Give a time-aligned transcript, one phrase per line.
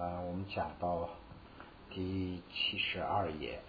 [0.00, 1.10] 呃，我们讲到
[1.90, 3.60] 第七十二页，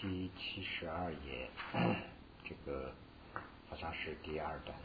[0.00, 1.50] 第七十二页，
[2.48, 2.92] 这个
[3.68, 4.78] 好像是第二段。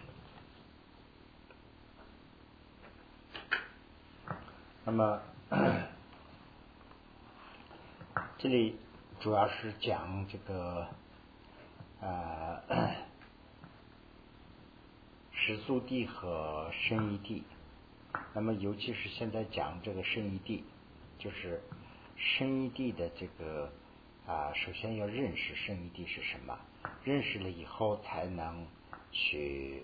[4.84, 5.22] 那么
[8.40, 8.80] 这里
[9.20, 10.88] 主要是讲这个
[12.02, 12.60] 呃
[15.46, 17.44] 时速地和生一地。
[18.34, 20.64] 那么尤其是现在讲这个生一地，
[21.20, 21.62] 就是
[22.16, 23.70] 生一地的这个
[24.26, 26.58] 啊，首先要认识生一地是什么，
[27.04, 28.66] 认识了以后才能
[29.12, 29.84] 去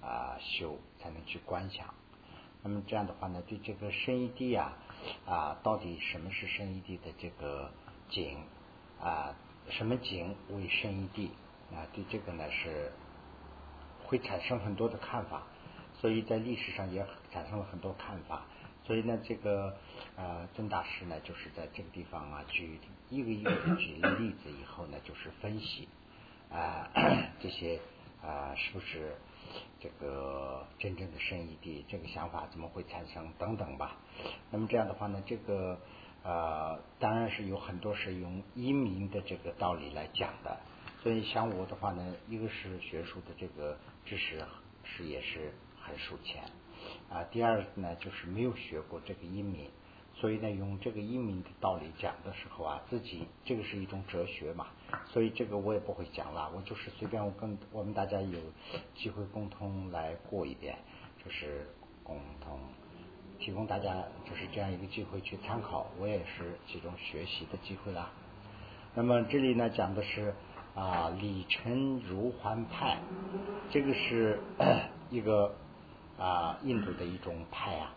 [0.00, 1.94] 啊修，才能去观想。
[2.64, 4.76] 那么这样的话呢，对这个生一地啊
[5.26, 7.70] 啊，到底什么是生一地的这个
[8.10, 8.36] 景
[9.00, 9.36] 啊？
[9.68, 11.30] 什么景为生一地
[11.72, 11.86] 啊？
[11.94, 12.90] 对这个呢是
[14.12, 15.42] 会产生很多的看法，
[15.98, 17.02] 所以在历史上也
[17.32, 18.44] 产生了很多看法。
[18.84, 19.74] 所以呢，这个
[20.16, 25.88] 呃曾大师呢，就是在这个地方啊，举一个一个举例子以后呢，就是分析
[26.50, 26.90] 啊
[27.40, 27.80] 这些
[28.22, 29.16] 啊是不是？
[29.80, 33.96] 这个真正的深意地，这个想法怎么会产生等等吧？
[34.50, 35.78] 那么这样的话呢，这个
[36.22, 40.60] 呃，当然是有很多是用英明的这个道理来讲的。
[41.02, 44.38] 所以像我的话呢，一个是学术的这个知识
[44.84, 46.44] 是也是很数钱
[47.10, 49.68] 啊，第二呢就是没有学过这个英明。
[50.14, 54.66] 所以呢，用这个英明的道理讲的时候啊，自己这个是一种哲学嘛，
[55.08, 58.38] 所以这个我也不会讲了，我就是随便我跟我们大家有
[58.94, 60.76] 机会共同来过一遍，
[61.24, 61.66] 就是
[62.04, 62.60] 共同
[63.40, 68.10] 提供大家就是这样一个机会去参考，我也是其中学习的机会啦。
[68.94, 70.34] 那么这里呢讲的是
[70.74, 72.98] 啊李成如环派，
[73.70, 74.40] 这个是
[75.10, 75.54] 一个
[76.18, 77.94] 啊印度的一种派啊。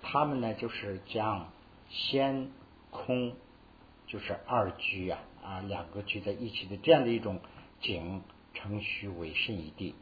[0.00, 1.48] 他们呢，就是将
[1.90, 2.50] 先
[2.90, 3.34] 空，
[4.06, 7.40] 就是二居啊啊两个居在一起的这样的一种
[7.80, 8.22] 景
[8.54, 9.94] 成虚为胜一地。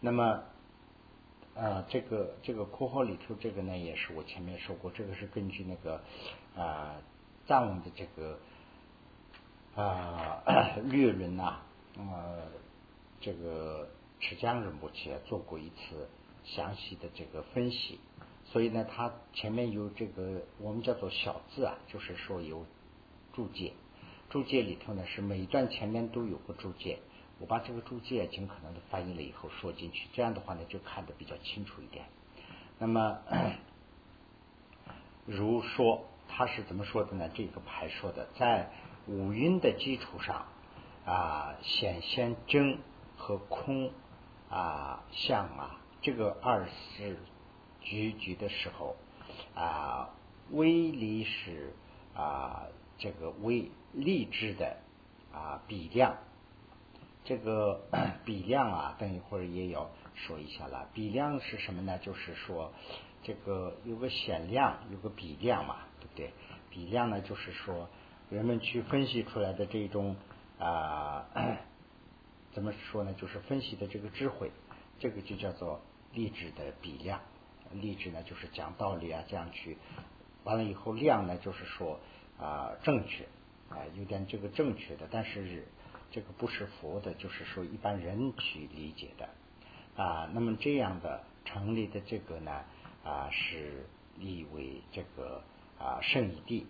[0.00, 0.42] 那么
[1.54, 6.00] 啊，这个这个括号里头这个呢，也是我前面说过，这个是根据那个
[6.54, 6.96] 啊
[7.46, 8.38] 藏文的这个
[9.76, 10.42] 啊
[10.84, 11.58] 略论呐，
[11.98, 12.42] 呃
[13.20, 13.88] 这个
[14.20, 16.08] 持江仁波切做过一次
[16.44, 18.00] 详细的这个分析。
[18.46, 22.64] 所以呢，它前面有这个我们叫做小字啊，就是说有
[23.34, 23.72] 注解，
[24.30, 27.00] 注解里头呢是每一段前面都有个注解，
[27.38, 32.06] 我把这个注解尽可能的翻译了以后说进去，这样的话呢就看得比较清楚一点。
[32.78, 33.18] 那么
[35.26, 37.28] 如说他是怎么说的呢？
[37.34, 38.70] 这个牌说的，在
[39.06, 40.46] 五蕴的基础上
[41.04, 42.78] 啊，显现真
[43.16, 43.92] 和空
[44.50, 47.18] 啊相啊，这个二是。
[47.88, 48.96] 局局的时候
[49.54, 50.10] 啊，
[50.50, 51.72] 微离是
[52.16, 52.66] 啊，
[52.98, 54.78] 这个微粒质的
[55.32, 56.16] 啊比量，
[57.24, 57.82] 这个
[58.26, 60.88] 比量啊，等一会儿也要说一下了。
[60.92, 61.96] 比量是什么呢？
[61.98, 62.72] 就是说
[63.22, 66.32] 这个有个显量，有个比量嘛，对不对？
[66.68, 67.88] 比量呢，就是说
[68.30, 70.16] 人们去分析出来的这种
[70.58, 71.26] 啊，
[72.52, 73.14] 怎么说呢？
[73.14, 74.50] 就是分析的这个智慧，
[74.98, 75.80] 这个就叫做
[76.12, 77.20] 励志的比量。
[77.72, 79.76] 励志呢，就是讲道理啊，这样去
[80.44, 82.00] 完了以后，量呢，就是说
[82.38, 83.24] 啊正确
[83.68, 85.64] 啊，有点这个正确的，但是
[86.10, 89.28] 这个不是佛的，就是说一般人去理解的
[90.02, 90.30] 啊。
[90.32, 92.64] 那么这样的成立的这个呢
[93.04, 95.42] 啊，是立为这个
[95.78, 96.66] 啊圣义地，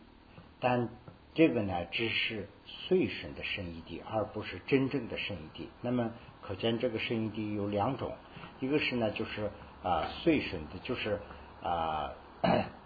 [0.60, 0.88] 但
[1.36, 5.68] 这个呢只是随顺的圣义地，而不是真正的圣义地。
[5.82, 6.10] 那么
[6.42, 8.16] 可见这个圣义地有两种，
[8.58, 9.52] 一个是呢就是。
[9.82, 11.20] 啊，随顺的就是
[11.62, 12.12] 啊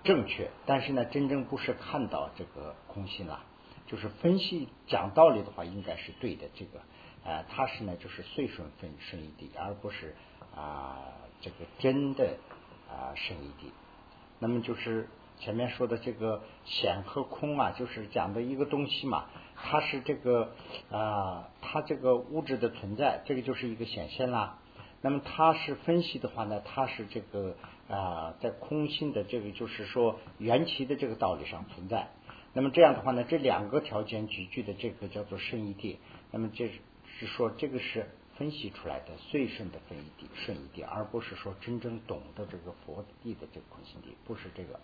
[0.05, 3.43] 正确，但是呢，真正不是看到这个空性了，
[3.87, 6.51] 就是分析讲道理的话，应该是对的。
[6.53, 6.81] 这个
[7.25, 10.15] 啊，它是呢，就是随顺分顺义地，而不是
[10.55, 10.99] 啊
[11.41, 12.37] 这个真的
[12.91, 13.73] 啊圣义地。
[14.41, 15.09] 那么就是
[15.41, 19.25] 前面说的这个显和空啊，就是讲的一个东西嘛，
[19.57, 20.53] 它是这个
[20.91, 24.59] 啊，它这个物质的存在，这个就是一个显现啦。
[25.03, 27.57] 那么它是分析的话呢，它是这个
[27.89, 32.09] 啊，在空性的这个就是说缘起的这个道理上存在。
[32.53, 35.97] 那么这样的话呢，这两个条件集聚的这个叫做顺义谛。
[36.31, 36.69] 那么这
[37.19, 44.79] 是说这个是分析出来的最顺的分义谛、顺义谛，而不是说真正懂得这个佛地的这个空性地，不是这个。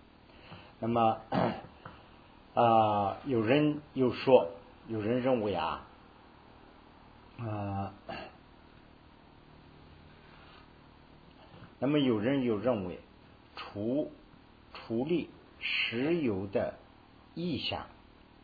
[0.79, 1.21] 那么
[2.55, 4.51] 啊，有人又说，
[4.89, 5.87] 有人认为啊，
[7.39, 7.95] 啊。
[11.79, 13.01] 那么有人又认为，
[13.55, 14.11] 除
[14.73, 15.29] 除立
[15.61, 16.79] 石油的
[17.35, 17.87] 意象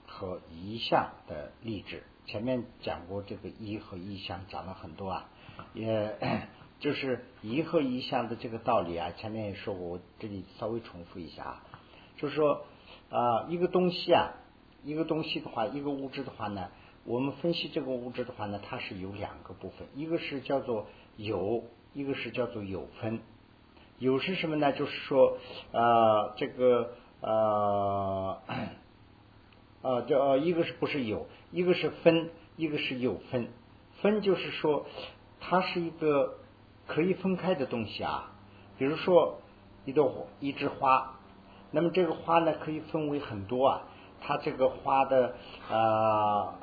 [0.06, 5.28] 和一象的例子，前面讲过这个一和一象讲了很多啊，
[5.72, 6.14] 也
[6.78, 11.62] 就是一和一象的这个道理啊，前面也说过，我这里稍微重复一下啊，
[12.22, 12.64] 就是说
[13.10, 14.30] 啊，一个东西啊，
[14.84, 16.68] 一个东西的话，一个物质的话呢，
[17.04, 20.86] 我们分析这个物质的话呢，它是有两个部分，一个是叫做
[21.16, 23.18] 有，一个是叫做有分。
[23.98, 24.72] 有是什么呢？
[24.72, 25.36] 就是说，
[25.72, 28.40] 呃，这个，呃，
[29.82, 33.48] 呃，这一个是不是有，一个是分，一个是有分。
[34.00, 34.86] 分就是说，
[35.40, 36.38] 它是一个
[36.86, 38.32] 可以分开的东西啊。
[38.78, 39.40] 比如说，
[39.84, 41.18] 一朵一枝花，
[41.72, 43.82] 那么这个花呢，可以分为很多啊。
[44.20, 45.34] 它这个花的，
[45.68, 46.54] 呃，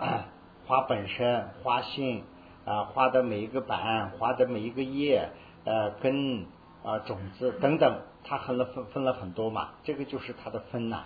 [0.65, 2.23] 花本身、花性
[2.65, 5.29] 啊，花的每一个瓣、花的每一个叶，
[5.65, 6.45] 呃，根。
[6.81, 11.03] 啊，种子等等，它分了分分了很多嘛，这个就是它的分呐。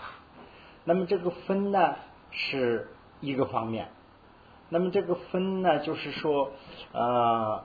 [0.83, 1.95] 那么这个分呢
[2.29, 2.89] 是
[3.21, 3.89] 一个方面，
[4.69, 6.51] 那么这个分呢就是说，
[6.91, 7.63] 呃，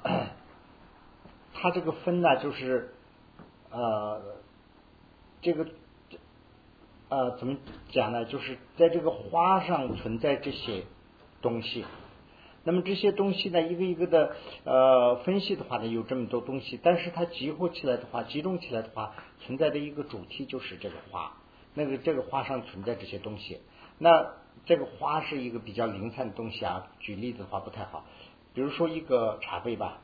[1.52, 2.94] 它这个分呢就是
[3.70, 4.22] 呃，
[5.42, 5.66] 这个
[7.08, 7.56] 呃怎么
[7.90, 8.24] 讲呢？
[8.24, 10.84] 就是在这个花上存在这些
[11.40, 11.84] 东西。
[12.64, 21.32] 那么这些东西呢，一个一个的呃分析的话呢，有这么多东西，但是它集合起来的话，集中起来的话，存在的一个主题就是这个花，
[21.72, 23.60] 那个这个花上存在这些东西。
[23.98, 24.34] 那
[24.66, 28.04] 这个花是一个比较零散的东西啊，举例子的话不太好，
[28.52, 30.00] 比如说一个茶杯吧，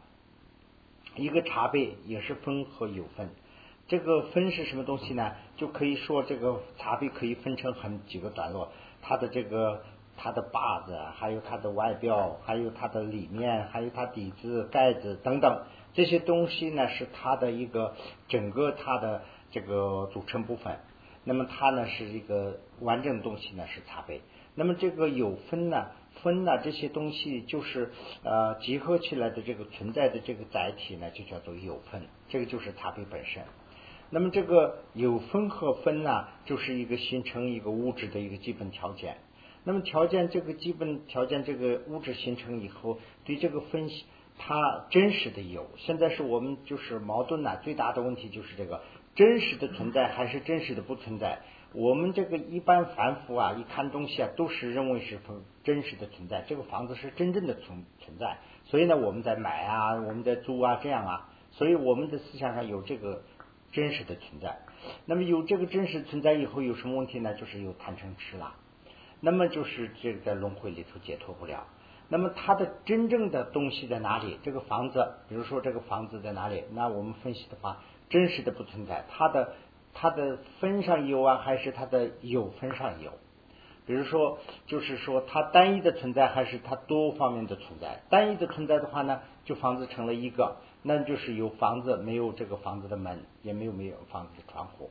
[1.16, 3.28] 一个茶杯也是分和有分，
[3.88, 5.32] 这个分是什么东西呢？
[5.56, 8.72] 就可以说这个茶杯可以分成很几个段落，
[9.02, 9.82] 它的这个。
[10.16, 17.96] 它的把子，还有它的外表，还有它的里面，还有它底子、盖子等等这些东西呢，是它的一个
[18.28, 20.78] 整个它的这个组成部分。
[21.24, 24.20] 那么它呢是一个完整的东西呢，是茶杯。
[24.54, 25.88] 那么这个有分呢，
[26.22, 27.90] 分呢这些东西就是
[28.22, 32.02] 呃集合起来的这个存在的这个载体呢，就叫做有分。
[32.28, 33.42] 这个就是茶杯本身。
[34.14, 39.16] 那么这个有分和分呢，就是一个形成一个物质的一个基本条件。
[39.64, 44.04] 那么条件这个基本条件，这个物质形成以后，对这个分析
[44.38, 48.82] 它真实的有，现在是我们就是矛盾呐，最大的问题就是这个
[49.16, 51.40] 真实的存在还是真实的不存在。
[51.72, 55.18] 我们这个一般凡夫啊，一看东西啊，都是认为是
[55.64, 58.38] 真实的存在，这个房子是真正的存存在。
[58.62, 63.24] 所以呢，我们在买啊，我们在租啊，这样啊，所以我们的思想上有这个
[63.74, 64.60] 真实的存在。
[65.04, 67.34] 那么有这个真实存在以后，有什么问题呢？
[67.34, 68.54] 就是有贪嗔痴了。
[69.20, 71.66] 那么就是这个在轮回里头解脱不了。
[72.08, 74.38] 那么它的真正的东西在哪里？
[74.42, 76.64] 这个房子，比如说这个房子在哪里？
[76.72, 79.04] 那我们分析的话，真实的不存在。
[79.10, 79.54] 它的
[79.94, 83.12] 它的分上有啊，还是它的有分上有？
[83.86, 88.00] 比如说，就是说它单一的存在，还是它多方面的存在？
[88.08, 94.90] 单一的存在的话呢，就房子成了一个，那就是有房子，没有这个房子的门，也没有没有房子的窗户。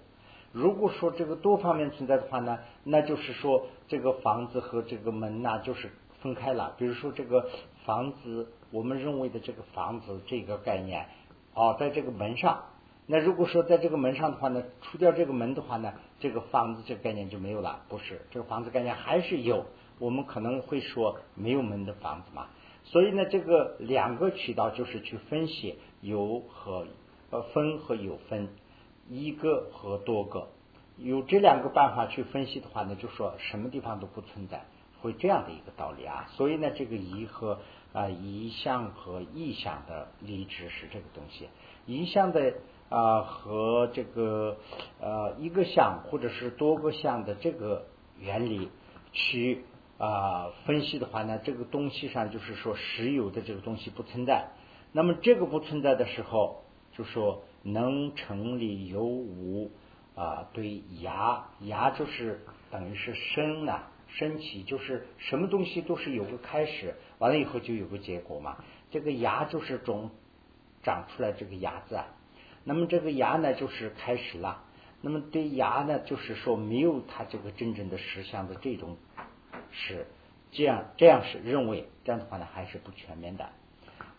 [0.52, 5.90] 如果说这个多方面存在的话呢，那就是说这个房子和这个门呐就是
[6.22, 6.76] 分开了。
[6.78, 7.50] 比如说这个
[7.86, 11.08] 房子，我们认为的这个房子这个概念，
[11.56, 12.64] 哦，在这个门上。
[13.06, 17.84] 那如果说在这个门上的话呢，除掉这个门的话呢，这个房子这个概念就没有了。
[17.90, 19.66] 不是，这个房子概念还是有。
[20.00, 22.48] 我们可能会说没有门的房子嘛。
[22.84, 26.88] 所以呢，这个两个渠道就是去分析有和
[27.30, 28.50] 呃分和有分。
[29.10, 30.48] 一个和多个，
[30.98, 34.64] 有这两个办法去分析的话呢，就说什么地方都不存在，
[35.02, 36.26] 会这样的一个道理啊。
[36.30, 37.60] 所以呢，这个一和
[37.92, 41.50] 啊一项和意象的离职是这个东西，
[41.86, 42.54] 一项的
[42.94, 44.58] 啊和这个
[45.02, 47.88] 呃一个项或者是多个项的这个
[48.20, 48.70] 原理
[49.12, 49.64] 去
[49.98, 54.52] 啊分析的话呢，这个东西上就是说实有的这个东西不存在。
[54.92, 57.44] 那么这个不存在的时候，就说。
[57.66, 59.72] 能成立有无
[60.16, 60.50] 啊？
[60.52, 68.58] 对牙牙就是等于是生啊，升起就是什么东西都是有个开始，完了以后就有个结果嘛。
[68.92, 70.12] 这个牙就是种
[70.84, 72.08] 长出来这个牙子，啊，
[72.64, 74.64] 那么这个牙呢就是开始了。
[75.02, 78.96] 那么对牙呢，就是说没有它这个真正的实相的这种
[79.72, 80.08] 是
[80.52, 83.50] 这样，这样是认为这样的话呢还是不全面的。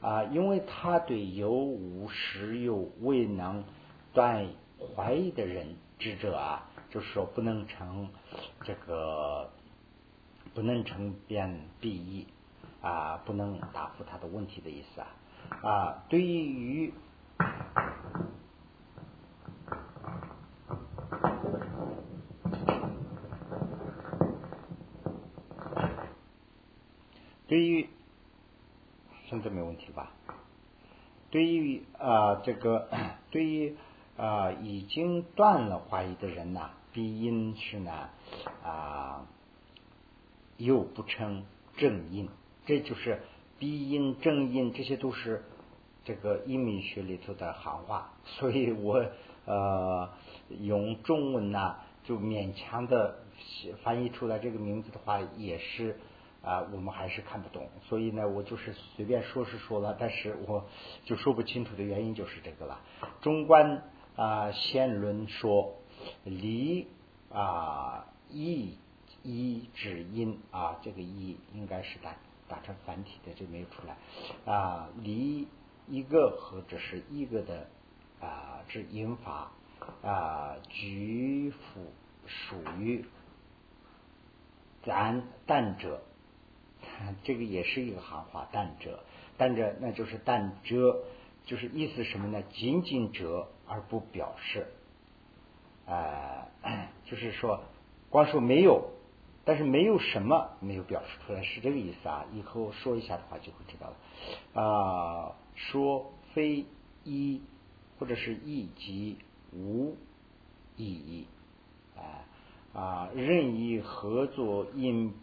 [0.02, 3.64] 啊，因为他对有无实有未能
[4.12, 4.46] 断
[4.78, 8.10] 怀疑的人智者啊，就是说不能成
[8.62, 9.50] 这个
[10.52, 12.26] 不能成辩必义
[12.82, 15.08] 啊，不能答复他的问题的意思啊
[15.62, 16.92] 啊，对于
[27.54, 27.88] 对于
[29.28, 30.10] 现在没问题吧？
[31.30, 32.88] 对于啊这个
[33.30, 33.76] 对于
[34.16, 38.08] 啊已经断了怀疑的人呐，必因是呢
[38.64, 39.24] 啊
[40.56, 41.44] 又不称
[41.76, 42.28] 正因，
[42.66, 43.22] 这就是
[43.60, 45.44] 必因正因，这些都是
[46.04, 49.06] 这个英明学里头的行话，所以我
[49.44, 50.10] 呃
[50.60, 53.20] 用中文呢就勉强的
[53.84, 55.96] 翻译出来这个名字的话也是。
[56.44, 60.66] 啊，我们还是看不懂，所以呢，我就是随便说是说了，但是我
[61.06, 62.80] 就说不清楚的原因就是这个了。
[63.22, 63.82] 中观
[64.14, 65.74] 啊，先论说
[66.24, 66.86] 离
[67.32, 68.76] 啊一
[69.22, 72.14] 一指音啊，这个一应该是打
[72.46, 73.96] 打成繁体的，就没有出来
[74.52, 74.90] 啊。
[75.00, 75.48] 离
[75.88, 77.68] 一个或者是一个的
[78.20, 79.50] 啊，指音法
[80.02, 81.90] 啊，举辅
[82.26, 83.02] 属于
[84.82, 86.02] 咱但者。
[87.22, 89.00] 这个也是一个行话，但者，
[89.36, 91.02] 但者那就是但者，
[91.44, 92.42] 就是意思什么呢？
[92.52, 94.66] 仅仅者而不表示，
[95.86, 96.48] 啊，
[97.04, 97.64] 就是说
[98.10, 98.90] 光说没有，
[99.44, 102.24] 但是没有什么没有表示出来，是这个意思啊。
[102.32, 104.62] 以后说一下的话就会知道了。
[104.62, 106.64] 啊，说非
[107.04, 107.42] 一
[107.98, 109.18] 或者是一即
[109.52, 109.96] 无
[110.76, 111.26] 意义，
[111.96, 112.24] 啊
[112.72, 115.14] 啊，任意合作因。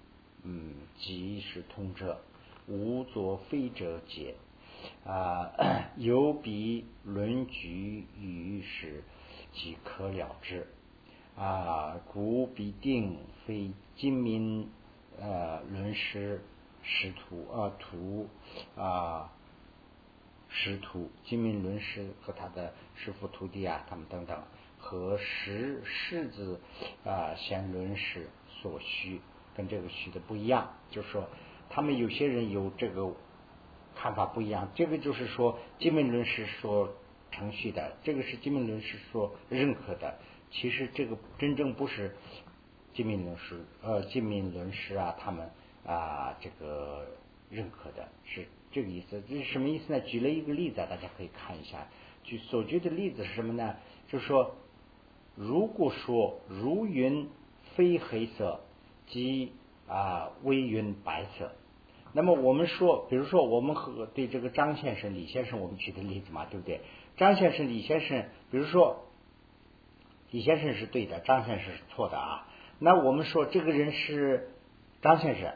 [0.44, 2.20] 嗯，即是通者，
[2.68, 4.36] 无作非者解
[5.06, 5.52] 啊，
[5.98, 9.04] 有比论举于时
[9.54, 10.68] 即可了之
[11.36, 14.70] 啊，故必定非今民
[15.20, 16.42] 呃论师
[16.82, 18.28] 师徒啊徒
[18.76, 19.32] 啊
[20.50, 24.44] 师徒今民论师和他的师傅徒弟啊，他们等等
[24.80, 26.60] 和识世子
[27.06, 28.28] 啊贤论师
[28.62, 29.22] 所需。
[29.56, 31.28] 跟这个虚的不一样，就是说，
[31.70, 33.14] 他们有些人有这个
[33.96, 34.70] 看法不一样。
[34.76, 36.94] 这个就是说，金门论是说
[37.32, 40.20] 程序的，这个是金门论是说认可的。
[40.52, 42.16] 其实这个真正不是
[42.94, 45.50] 金门论师，呃，金门论师啊，他们
[45.86, 47.08] 啊这个
[47.50, 49.22] 认可的，是这个意思。
[49.28, 50.00] 这是什么意思呢？
[50.00, 51.88] 举了一个例子，大家可以看一下。
[52.24, 53.76] 举所举的例子是什么呢？
[54.08, 54.56] 就是说，
[55.36, 57.30] 如果说如云
[57.76, 58.62] 非黑色。
[59.08, 59.54] 即
[59.88, 61.52] 啊，微云白色。
[62.14, 66.82] 那么我们说，比如说我们和对这个张先生、李先生，我们举的例子嘛，对不对？
[67.16, 69.06] 张先生、李先生，比如说
[70.30, 72.48] 李先生是对的，张先生是错的啊。
[72.80, 74.50] 那我们说这个人是
[75.02, 75.54] 张先生，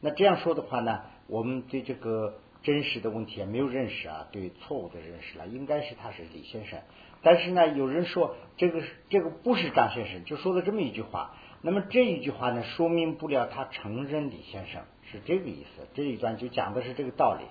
[0.00, 6.80] 那这样说的话呢，我们对这个真实的问题也没有认识啊，对错误的认识了，应该是他是李先生。
[7.22, 11.34] 但是呢，有人说这个这个不是张先生，就说了这么一句话。
[11.60, 15.86] 那么这一句话呢，说明不了他承认李先生是这个意思。
[15.94, 17.44] 这一段就讲的是这个道理，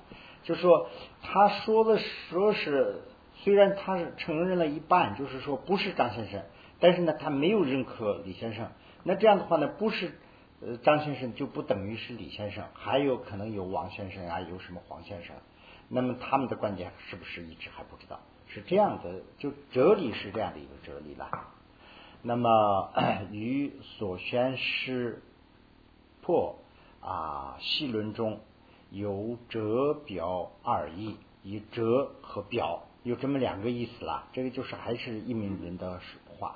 [0.43, 0.89] 就说
[1.21, 1.99] 他说的
[2.29, 3.01] 说是，
[3.35, 6.43] 虽然他是承认了一半，就是说不是张先生，
[6.79, 8.69] 但是呢，他没有认可李先生。
[9.03, 10.13] 那这样的话呢，不是
[10.61, 15.35] 呃张先生就不等于是李先生，还有可能有王先生啊，有什么黄先生。
[15.89, 18.21] 那么他们的观点是不是一直还不知道？
[18.47, 21.29] 是这样的，就哲理是这样的一个哲理了。
[22.23, 22.91] 那么
[23.31, 25.21] 与所宣师
[26.21, 26.55] 破
[27.01, 28.39] 啊细论中
[28.91, 34.27] 有折表二义，以折和表有这么两个意思啦。
[34.33, 36.01] 这个就是还是一名人的
[36.37, 36.55] 话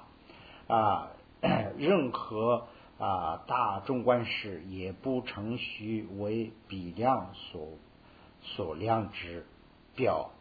[0.68, 1.12] 啊，
[1.78, 7.70] 任何啊大众观事也不成虚为比量所
[8.42, 9.46] 所量之
[9.96, 10.32] 表，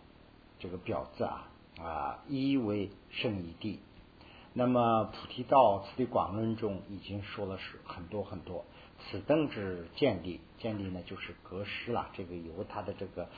[0.59, 1.49] 这个表字啊
[1.79, 3.81] 啊一为圣义地。
[4.53, 8.65] 那么菩提道次第广论中已经说了是很多很多，
[8.99, 12.09] 此等之建立，建立呢就是格式了。
[12.15, 13.29] 这个由它的这个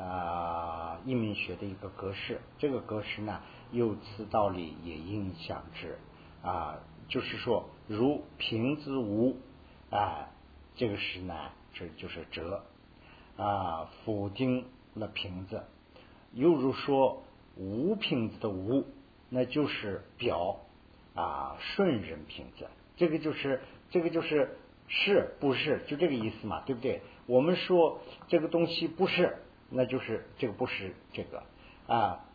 [0.00, 5.98] 啊译名学的一个格式，这个格式呢由此道理也应想之
[6.42, 9.36] 啊，就是说如瓶子无
[9.90, 10.30] 啊，
[10.74, 11.34] 这个是呢
[11.74, 12.64] 这就是折
[13.36, 14.64] 啊否定
[14.94, 15.64] 了瓶子，
[16.32, 17.22] 又如说
[17.56, 18.86] 无瓶子的无。
[19.34, 20.60] 那就是表
[21.14, 22.66] 啊，顺人平子，
[22.98, 24.58] 这个就是这个就是
[24.88, 27.00] 是不是就这个意思嘛，对不对？
[27.26, 29.38] 我们说这个东西不是，
[29.70, 31.42] 那就是这个不是这个
[31.86, 32.26] 啊，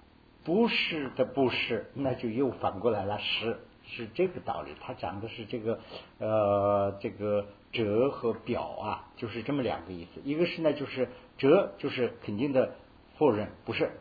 [0.44, 4.72] 不是的不是，那就又反过来了，是是这个道理。
[4.82, 5.80] 他讲的是这个
[6.18, 10.22] 呃这个折和表啊，就是这么两个意思。
[10.24, 12.74] 一个是呢，就是折就是肯定的
[13.20, 13.92] 否认，不是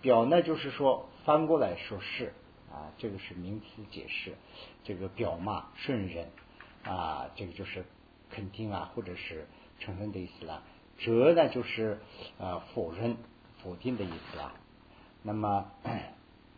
[0.00, 2.32] 表呢，就是说翻过来说是。
[2.74, 4.34] 啊，这个是名词解释，
[4.82, 6.28] 这个表嘛顺人
[6.82, 7.84] 啊，这个就是
[8.30, 9.46] 肯定啊，或者是
[9.78, 10.64] 承认的意思了。
[10.98, 12.00] 折呢就是
[12.38, 13.16] 呃否认、
[13.62, 14.52] 否定的意思啦。
[15.22, 15.70] 那么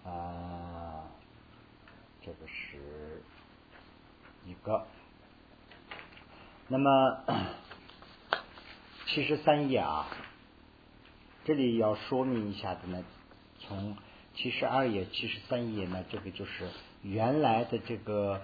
[0.04, 1.04] 啊，
[2.23, 3.23] 这个是
[4.46, 4.87] 一个。
[6.68, 7.20] 那么
[9.06, 10.08] 七十三页啊，
[11.44, 13.04] 这里要说明一下的呢，
[13.61, 13.96] 从
[14.36, 16.68] 七十二页、七十三页呢，这个就是
[17.02, 18.40] 原来的这个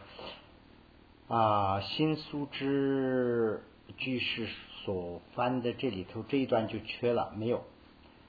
[1.28, 3.62] 啊新苏之
[3.98, 4.48] 句式
[4.84, 7.62] 所翻的这里头这一段就缺了，没有。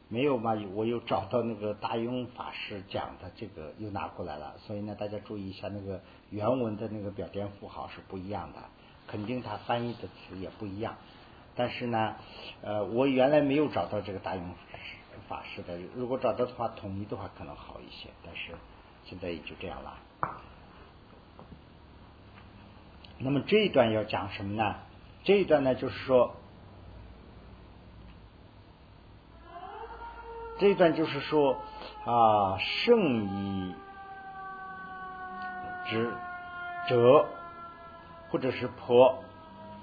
[0.10, 0.54] 没有嘛？
[0.76, 4.54] 我又找到那个大庸法师讲的这个，又拿过来了。
[4.60, 8.60] 所以呢，大家注意一下，那个原文的那个标点符号是不一样的，
[9.08, 10.98] 肯定他翻译的词也不一样。
[11.56, 12.16] 但是呢，
[12.62, 14.42] 呃，我原来没有找到这个大庸
[15.34, 18.10] 法师的，如果找到的话，统一的话可能好一些。
[18.24, 18.54] 但是
[19.04, 19.98] 现在也就这样了。
[23.18, 24.76] 那么这一段要讲什么呢？
[25.24, 26.36] 这一段呢，就是说。
[30.60, 31.58] 这一段就是说
[32.06, 33.76] 啊，圣以
[35.90, 36.14] 之
[36.88, 37.28] 者，
[38.30, 39.24] 或者是婆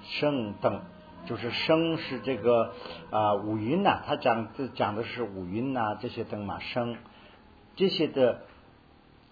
[0.01, 0.81] 圣等，
[1.25, 2.73] 就是生是这个
[3.11, 6.97] 啊五蕴呐，他讲这讲的是五蕴呐这些等嘛生
[7.75, 8.41] 这些的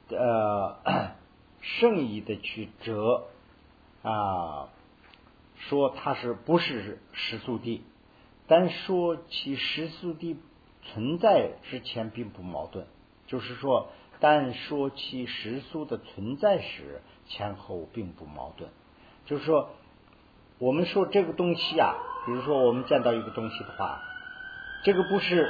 [0.10, 0.78] 呃
[1.62, 3.28] 圣意的去折
[4.04, 4.70] 啊，
[5.56, 7.84] 说它是不是实速地，
[8.48, 10.38] 但说其实速地。
[10.82, 12.88] 存在之前并不矛盾，
[13.28, 13.90] 就是说，
[14.22, 18.72] 但说其实素的存在时，前后并不矛盾。
[19.26, 19.70] 就是说，
[20.60, 24.02] 我们说这个东西啊，比如说我们见到一个东西的话，
[24.84, 25.50] 这个不是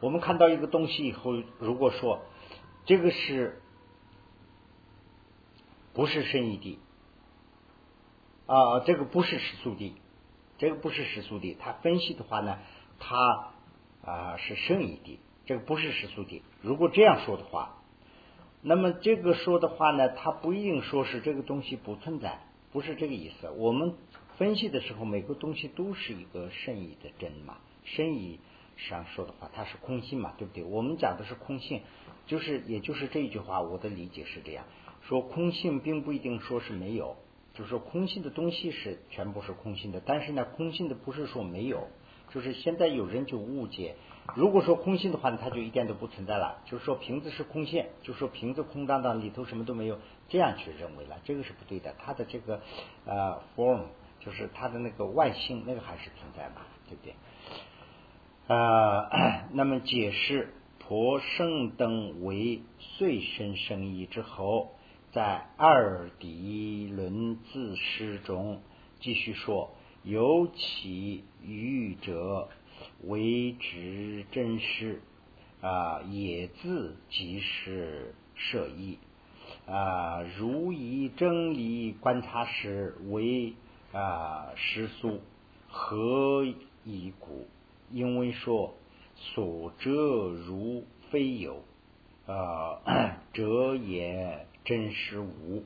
[0.00, 2.20] 我们看到一个东西以后，如果说
[2.84, 3.62] 这个是。
[5.94, 6.78] 不是深意地
[8.44, 9.96] 啊，这个不是实速地，
[10.58, 11.56] 这个不是实速地。
[11.58, 12.58] 他分析的话呢，
[12.98, 13.52] 他
[14.04, 16.42] 啊是圣义地，这个不是实速地。
[16.62, 17.82] 如果这样说的话，
[18.62, 22.40] 那么这个说的话呢，他不一定说是这个东西不存在，
[22.72, 23.50] 不是这个意思。
[23.50, 23.94] 我们
[24.38, 28.40] 分析的时候，每个东西都是一个圣义的真嘛，深义
[28.76, 30.64] 上说的话，它是空性嘛，对不对？
[30.64, 31.82] 我们讲的是空性，
[32.26, 34.64] 就是也就是这一句话，我的理解是这样。
[35.02, 37.16] 说空性并不一定说是没有，
[37.54, 41.88] 就是说空性的东西是全部是空性的，但是呢，空性的不是说没有，
[42.36, 43.94] 就是现在有人就误解，
[44.34, 52.60] 如果说空性的话，它就一点都不存在了，就是说瓶子是空性，就说瓶子空荡荡里头什么都没有，这样去认为了，这个是不对的，它的这个
[53.06, 53.84] 呃 form
[54.20, 57.14] 就是它的那个外性那个还是存在嘛，对不对？
[58.48, 59.08] 呃，
[59.54, 64.72] 那么解释婆圣等为碎身生意之后。
[65.12, 68.60] 在二底轮自诗中
[69.00, 69.70] 继续说：
[70.06, 72.48] 有其愚者
[73.02, 75.02] 为之真实
[75.60, 78.98] 啊，也自即是设意
[79.66, 80.22] 啊。
[80.38, 83.54] 如以真理观察时为
[83.92, 85.20] 啊实俗，
[85.68, 86.44] 何
[86.84, 87.48] 以故？
[87.92, 88.74] 因为说
[89.16, 91.64] 所遮如非有
[92.26, 92.80] 啊，
[93.34, 94.46] 者也。
[94.64, 95.62] 真实无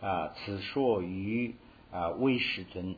[0.00, 1.56] 啊，此说于
[1.90, 2.94] 啊微世尊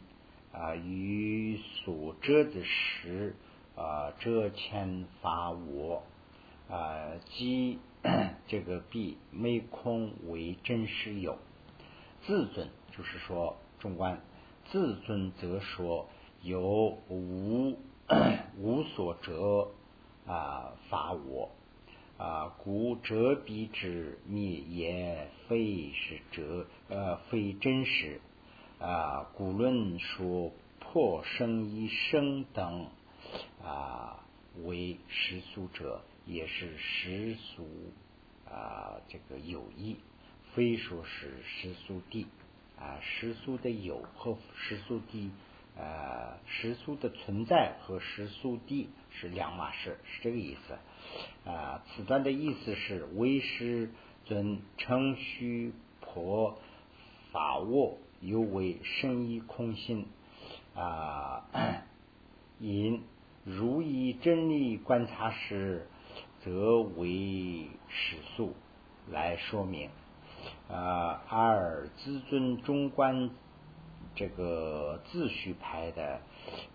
[0.53, 3.35] 啊与所遮的实
[3.77, 6.03] 啊遮前法我
[6.69, 7.79] 啊即
[8.49, 11.39] 这个必没空为真实有
[12.27, 14.21] 自尊，就是说中观
[14.71, 16.09] 自尊则说
[16.43, 16.61] 有
[17.09, 17.79] 无
[18.59, 19.69] 无所遮
[20.27, 21.51] 啊法我。
[22.19, 28.21] 啊，故遮彼之灭也非是遮，呃，非真实。
[28.81, 32.87] 啊，古论说破生一生等
[33.63, 34.25] 啊
[34.65, 37.69] 为实俗者，也是实俗
[38.51, 39.99] 啊，这个有意，
[40.55, 42.27] 非说是实俗地
[42.79, 45.31] 啊，实俗的有和实俗地，
[45.77, 50.79] 呃，实俗的存在和实俗地是两码事，是这个意思。
[51.49, 53.91] 啊，此段的意思是：为师
[54.25, 56.59] 尊称虚婆
[57.31, 60.07] 法握，尤为生意空心
[60.75, 61.45] 啊。
[62.61, 63.03] 因
[63.45, 65.87] 如以真理观察时，
[66.45, 68.55] 则为史素
[69.11, 69.91] 来说明。
[70.69, 73.31] 啊，二自尊中观
[74.15, 76.21] 这个自序派的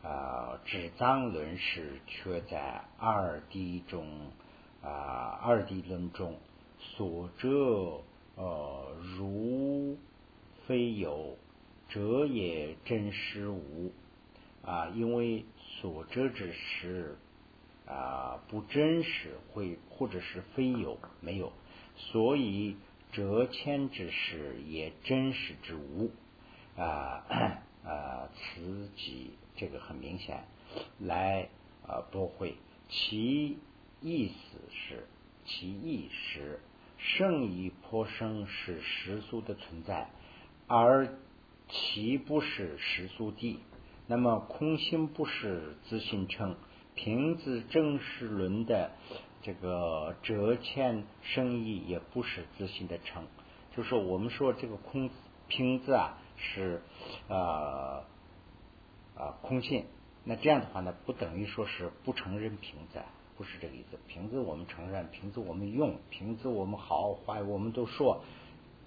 [0.03, 4.31] 啊，智藏论师却在二谛中。
[4.83, 6.37] 啊二谛论中
[6.77, 7.49] 所遮
[8.35, 9.97] 呃如
[10.67, 11.37] 非有，
[11.89, 13.91] 者也真实无。
[14.63, 17.17] 啊，因为所遮之实
[17.85, 21.53] 啊不真实，会或者是非有没有，
[21.95, 22.75] 所以
[23.11, 26.11] 折迁之实也真实之无。
[26.75, 27.23] 啊
[27.85, 30.43] 啊，此即这个很明显。
[30.99, 31.49] 来
[31.87, 32.55] 啊驳回。
[32.89, 33.59] 其
[34.01, 35.07] 意思是
[35.45, 36.59] 其意是
[36.97, 40.09] 圣意颇生是实俗的存在，
[40.67, 41.09] 而
[41.69, 43.59] 其不是实俗地。
[44.07, 46.55] 那么空心不是自信称，
[46.93, 48.91] 瓶子正是论的
[49.41, 53.23] 这个折欠生意也不是自信的称，
[53.75, 55.09] 就是我们说这个空
[55.47, 56.83] 瓶子啊是
[57.27, 58.03] 呃
[59.15, 59.85] 啊空性，
[60.23, 62.99] 那这样的话呢，不等于说是不承认瓶子，
[63.37, 63.97] 不是这个意思。
[64.07, 68.23] 瓶子我们承认，瓶子我们用，瓶子我们好坏我们都说，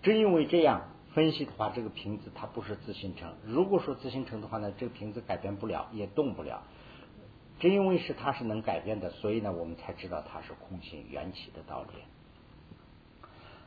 [0.00, 0.90] 正因为这样。
[1.14, 3.34] 分析的话，这个瓶子它不是自行成。
[3.44, 6.62] 如果说自行成的话呢，这个瓶子改变不了，也动不了。
[7.58, 11.88] 正因为是它是能改变的，所以呢，我们才知道它是空性缘起的道理。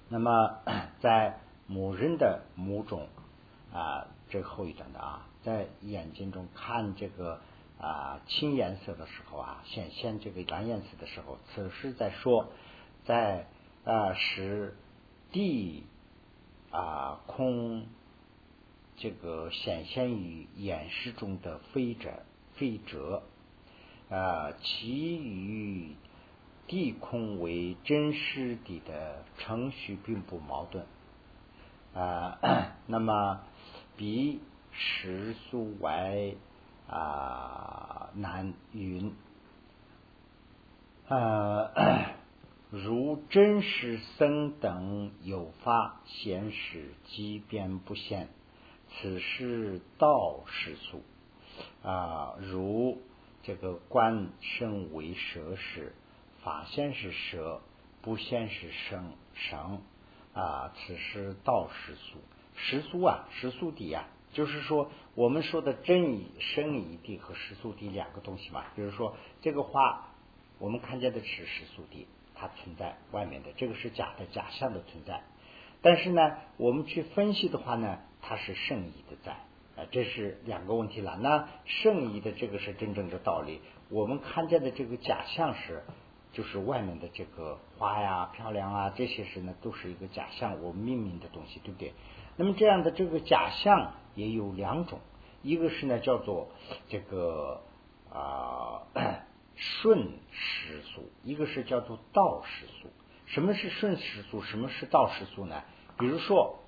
[0.07, 0.59] 那么
[1.01, 3.09] 在母人的母种
[3.73, 7.41] 啊，这后一段的啊，在眼睛中看这个
[7.79, 12.47] 啊青颜色的时候啊，显现这个蓝颜色的时候，此时在说
[13.03, 13.47] 在
[13.83, 14.77] 啊使
[15.31, 15.83] 地。
[16.71, 17.85] 啊，空
[18.97, 23.23] 这个显现于演示中的非者非者，
[24.09, 25.95] 啊，其与
[26.67, 30.85] 地空为真实地的程序并不矛盾
[31.93, 32.39] 啊。
[32.87, 33.41] 那么
[33.97, 34.39] 比
[34.71, 36.35] 时速外
[36.87, 39.13] 啊难云
[41.09, 41.71] 啊。
[42.71, 48.29] 如真实僧等有发显示机变不现，
[48.89, 51.03] 此是道世俗
[51.83, 52.35] 啊。
[52.39, 53.01] 如
[53.43, 55.93] 这个观生为蛇时，
[56.43, 57.59] 法现是蛇，
[58.01, 59.81] 不现是生生
[60.33, 60.71] 啊。
[60.73, 62.19] 此是道世俗，
[62.55, 68.63] 世俗啊，世俗地啊，就是说我们说的真义生义地和世俗地两个东西嘛。
[68.77, 70.07] 比如说这个花，
[70.57, 72.07] 我们看见的是世俗地。
[72.41, 75.21] 它存在外面的这个是假的假象的存在，
[75.83, 79.33] 但是呢，我们去分析的话呢，它是圣意的在
[79.79, 81.19] 啊，这是两个问题了。
[81.21, 85.83] 那圣意的这个是真正的道理，我们看见的这个假象是
[86.33, 91.93] 就是外面的这个花呀、漂亮啊这些是呢都是一个假象，我们命名的东西，对不对？
[92.37, 94.99] 那么这样的这个假象也有两种，
[95.43, 96.49] 一个是呢叫做
[96.89, 97.61] 这个
[98.11, 98.81] 啊。
[99.55, 102.89] 顺时速，一个是叫做道时速。
[103.25, 104.41] 什么是顺时速？
[104.41, 105.63] 什么是道时速呢？
[105.99, 106.59] 比如说，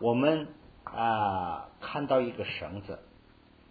[0.00, 0.48] 我们
[0.84, 2.98] 啊看到一个绳子，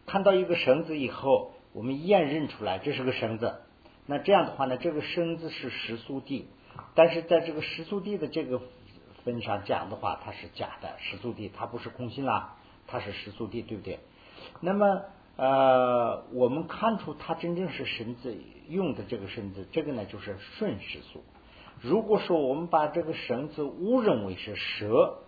[0.05, 3.61] 看到一个绳子以后，我们一眼认出来这是个绳子。
[4.05, 6.47] 那这样的话呢，这个绳子是时速地，
[6.95, 8.61] 但是在这个时速地的这个
[9.23, 13.99] 分上讲的话，它是假的时速地，它不是空心啦，它是时速地，对不对？
[14.61, 15.03] 那么。
[15.39, 18.35] 呃，我们看出它真正是绳子
[18.67, 21.23] 用的这个绳子，这个呢就是顺时速。
[21.79, 25.19] 如果说我们把这个绳子误认为是蛇，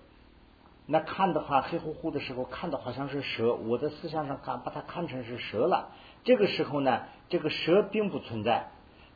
[0.86, 5.94] 那看的话黑乎乎的时候看的好像是蛇，我的思想上看把它看成是蛇了。
[6.26, 8.70] 这个时候呢，这个蛇并不存在，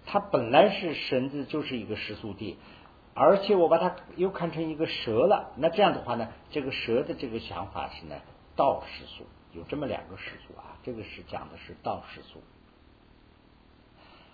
[0.05, 2.57] 它本来是绳子就是一个时速地，
[3.13, 5.51] 而且我把它又看成一个蛇了。
[5.57, 8.15] 那这样的话呢，这个蛇的这个想法是呢
[8.55, 9.25] 倒时速。
[9.55, 12.41] 有这么两个世俗啊，这个是讲的是道时速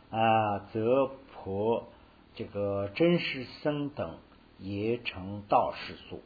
[0.10, 1.88] 啊，则婆
[2.34, 4.18] 这个真实僧等
[4.58, 6.24] 也成道时速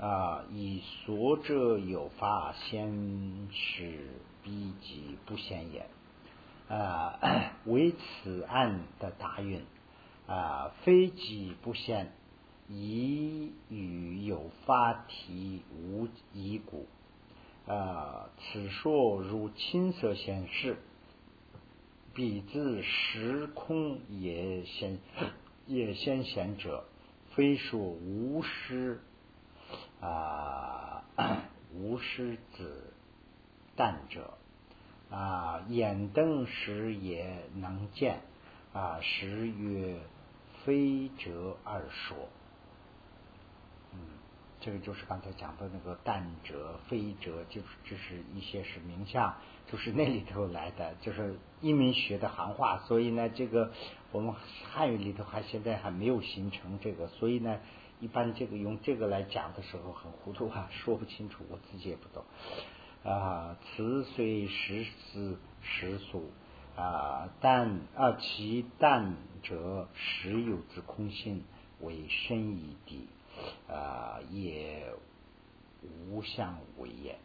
[0.00, 4.10] 啊，以所者有法先是
[4.44, 5.86] 逼急不显也
[6.68, 7.18] 啊，
[7.66, 9.64] 为此案的答运
[10.28, 12.12] 啊，非己不现，
[12.68, 16.86] 以与有法体无疑故。
[17.66, 20.76] 啊，此说如青色显示，
[22.14, 24.98] 彼自时空也先
[25.66, 26.84] 也先显者，
[27.34, 29.00] 非说无师
[30.00, 31.02] 啊
[31.74, 32.92] 无师子
[33.76, 34.34] 旦者
[35.10, 38.20] 啊，眼瞪时也能见
[38.72, 39.98] 啊，时曰
[40.64, 42.28] 非者而说。
[44.66, 49.32] 这个就是刚才讲的那个淡者、非者，就是这是一些是名相，
[49.70, 52.78] 就是那里头来的，就是一民学的行话。
[52.78, 53.70] 所以呢，这个
[54.10, 57.60] 我们汉语里头还现在还没有形成这个，所以呢，
[58.00, 62.24] 一般这个用这个来讲的时候很糊涂啊，说不清楚，我自己也不懂
[63.04, 63.56] 啊。
[63.62, 66.32] 此虽实字实俗
[66.74, 71.44] 啊，但啊其淡者实有之空性
[71.80, 73.02] 为深义谛。
[73.68, 74.92] 啊，也
[76.10, 77.18] 无相为也。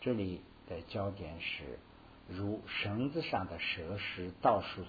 [0.00, 1.78] 这里的焦点是，
[2.28, 4.84] 如绳子上的蛇是倒数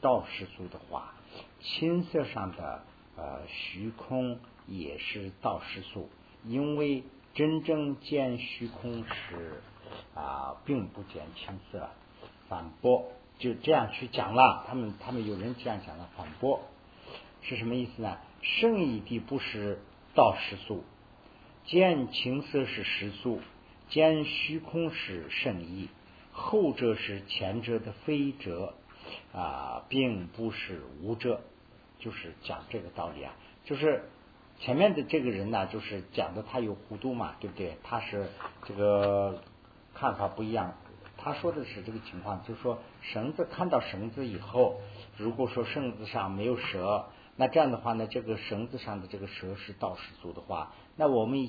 [0.00, 1.14] 倒时速的话，
[1.60, 2.84] 青色上的
[3.16, 6.08] 呃虚空也是倒时速，
[6.44, 7.02] 因为
[7.34, 9.60] 真正见虚空时
[10.14, 11.88] 啊，并不见青色。
[12.48, 16.60] 反驳就这样去讲了，他们他们有人这样讲了，反驳
[17.48, 18.18] 是什么意思呢？
[18.42, 19.78] 圣义地不是
[20.14, 20.84] 道实素，
[21.64, 23.40] 见青色是实素，
[23.88, 25.88] 见虚空是圣义，
[26.30, 28.74] 后者是前者的非者
[29.32, 31.40] 啊，并不是无者，
[31.98, 33.34] 就是讲这个道理啊。
[33.64, 34.04] 就是
[34.60, 37.78] 前面的这个人呢，就是讲的他有弧度嘛，对不对？
[37.82, 38.28] 他是
[38.66, 39.42] 这个
[39.94, 40.74] 看法不一样，
[41.16, 44.80] 他说的是这个情况，就是说绳子看到绳子以后，
[45.16, 47.06] 如果说绳子上没有蛇。
[47.40, 51.48] 那这样的话呢，这个绳子上的这个蛇是道士族的话，那我们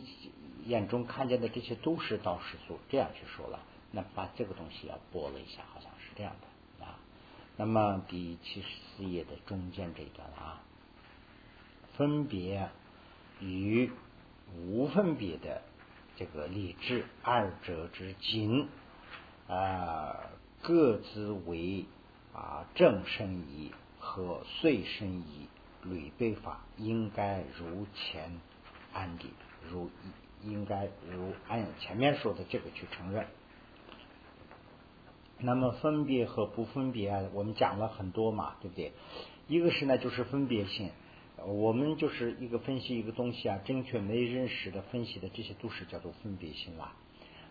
[0.65, 3.59] 眼中看见的这些都是道士族，这样去说了，
[3.91, 6.99] 那把这个东西要拨了一下，好像是这样的啊。
[7.57, 10.61] 那么第七十四页的中间这一段啊，
[11.97, 12.69] 分别
[13.39, 13.91] 与
[14.67, 15.63] 无分别的
[16.15, 18.67] 这个理智二者之境
[19.47, 20.17] 啊，
[20.61, 21.85] 各自为
[22.31, 25.47] 啊正生义和遂生义。
[25.83, 28.39] 吕备法应该如前
[28.93, 29.31] 安理，
[29.69, 29.89] 如
[30.43, 33.25] 应该如按前面说的这个去承认。
[35.39, 38.91] 那么分别和不分别啊，我们讲了很多嘛，对不对？
[39.47, 40.91] 一个是呢，就是分别性，
[41.45, 46.93] 我们就是一个分析一个东西啊，正确没认识的分析的这些都是叫做分别性啦。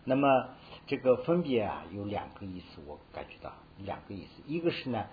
[0.04, 0.50] 那么
[0.86, 5.06] 这个分别啊，有两个意思，我感觉到两个意思，一个是呢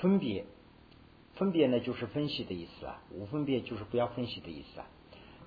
[0.00, 0.46] 分别。
[1.38, 4.86] 分别呢，就是分析的意思啊；无分别就是不要分析的意思啊。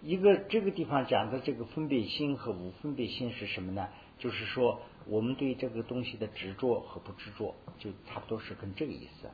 [0.02, 3.88] 一个这个地方讲的这个分别心和无分别心是什么呢？
[4.18, 9.30] 就是说，我们对这个东西的执着和不执着，就差不多是跟这个意思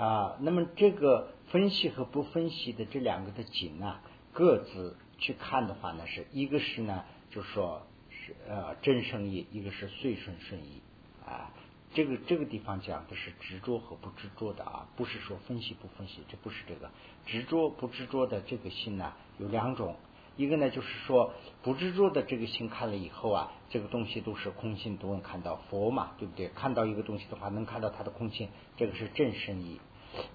[0.00, 0.36] 啊。
[0.40, 4.00] 那么这个分析和不分析的这两个的景呢，
[4.32, 10.82] 各自去看的话呢，是一个是呢，就是说是呃真生意，一个是遂顺顺意
[11.24, 11.52] 啊。
[11.94, 16.90] 这个这个地方讲的是执着和不执着的啊，不是说分析不分析，这不是这个
[17.26, 19.96] 执着不执着的这个心呢有两种，
[20.36, 26.48] 一个呢就是说不执着的这个心看了以后啊，这个东西都是空性，都能看到佛嘛，对不对？
[26.48, 29.80] 看到一个东西的话，能看到它的空性，这个是正生意。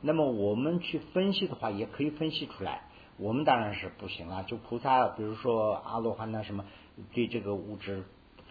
[0.02, 2.90] 那么我们去分析的话，也可以分析出来。
[3.18, 6.66] 我们当然是不行了，就菩萨，比如说阿罗汉那什么，
[7.14, 8.04] 对这个物质。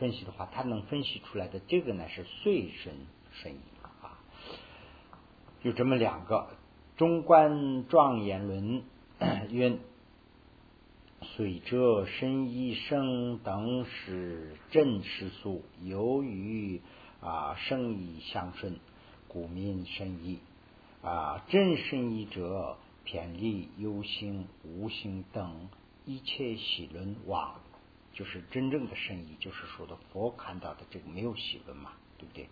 [0.02, 2.92] 分析的话，他能分析出来的这个呢是遂身
[3.30, 3.60] 生意
[4.02, 4.18] 啊，
[5.62, 6.48] 就这么两个。
[6.96, 8.82] 中观状言论
[9.48, 9.78] 曰：
[11.36, 16.80] 水者身一生等是正时速，由于
[17.20, 18.80] 啊生意相顺，
[19.28, 20.40] 故名生意
[21.00, 25.68] 啊正生意者，偏离有心无心等
[26.06, 27.60] 一切喜论往。
[28.12, 32.48] 就是真正的圣意，就是说的佛看到的这个没有喜论嘛，对不对？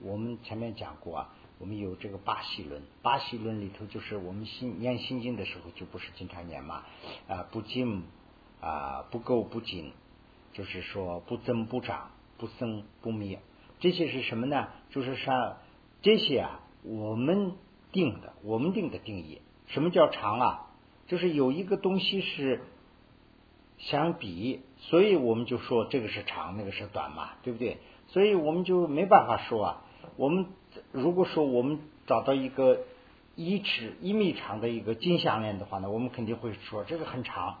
[0.00, 6.84] 我们前面讲过啊，我们有这个八喜论，八喜论里头就是我们心念心经的时候就不是经常念嘛
[7.28, 8.04] 啊，不净
[8.60, 9.92] 啊，不垢不净，
[10.52, 13.40] 就是说不增不长，不生不灭，
[13.78, 14.68] 这些是什么呢？
[14.90, 15.56] 就是说
[16.02, 17.52] 这些啊，我们
[17.92, 20.70] 定的，我们定的定义，什么叫长啊？
[21.06, 22.62] 就是有一个东西是。
[23.82, 27.78] 相比，所以我们就说这个是长，那个是短嘛，对不对？
[28.08, 29.82] 所以我们就没办法说啊。
[30.16, 30.46] 我们
[30.90, 32.80] 如果说我们找到一个
[33.36, 37.58] 一尺一米长的一个金项链的话呢，我们肯定会说这个很长。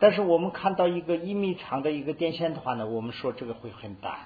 [0.00, 4.18] 但是我们看到一个一米长的一个电线的话呢，我们说这个会很短。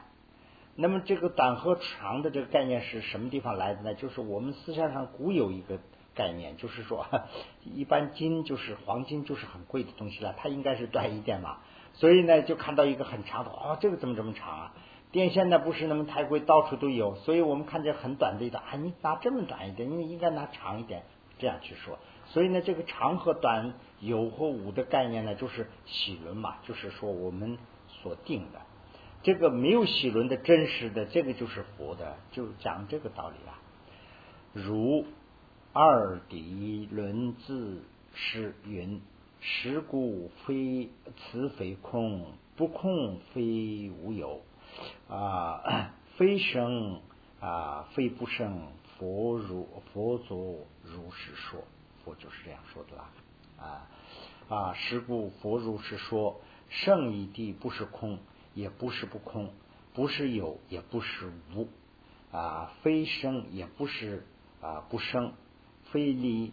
[0.74, 3.94] 那么这个短和长的这个概念是什么地方来的呢？
[3.94, 5.78] 就是我们思想上古有一个。
[6.12, 7.06] 概念就是说，
[7.62, 11.58] 一般金就是黄金，就是很贵的东西了，它应该是短一点嘛。
[11.94, 14.74] 所以呢，就看到一个很长的，哦，这个怎么这么长啊？
[15.12, 21.02] 电线呢不是那么太贵，到处都有，所以我们看见很短的一段，啊，你拿这么短一点，你应该拿长一点，
[21.38, 21.98] 这样去说。
[22.26, 28.60] 所以呢，这个长和短、有和无的概念呢，就是喜轮嘛，就是说我们所定的
[29.22, 33.58] 这个没有喜轮的真实的，这个就是佛的，就讲这个道理啊。
[34.52, 35.04] 如
[35.72, 37.82] 二底轮自
[38.14, 39.00] 是云：
[39.40, 42.26] 实故非此非空，
[42.56, 44.42] 不空非无有
[45.08, 47.00] 啊， 非生
[47.40, 48.68] 啊，非不生。
[48.98, 51.64] 佛如佛祖如是说，
[52.04, 53.10] 佛就是这样说的啦
[53.58, 53.88] 啊
[54.54, 54.74] 啊！
[54.74, 58.18] 是故佛如是说，圣义地不是空，
[58.54, 59.54] 也不是不空，
[59.94, 61.68] 不是有，也不是无
[62.30, 64.26] 啊，非生，也不是
[64.60, 65.32] 啊不生，
[65.90, 66.52] 非离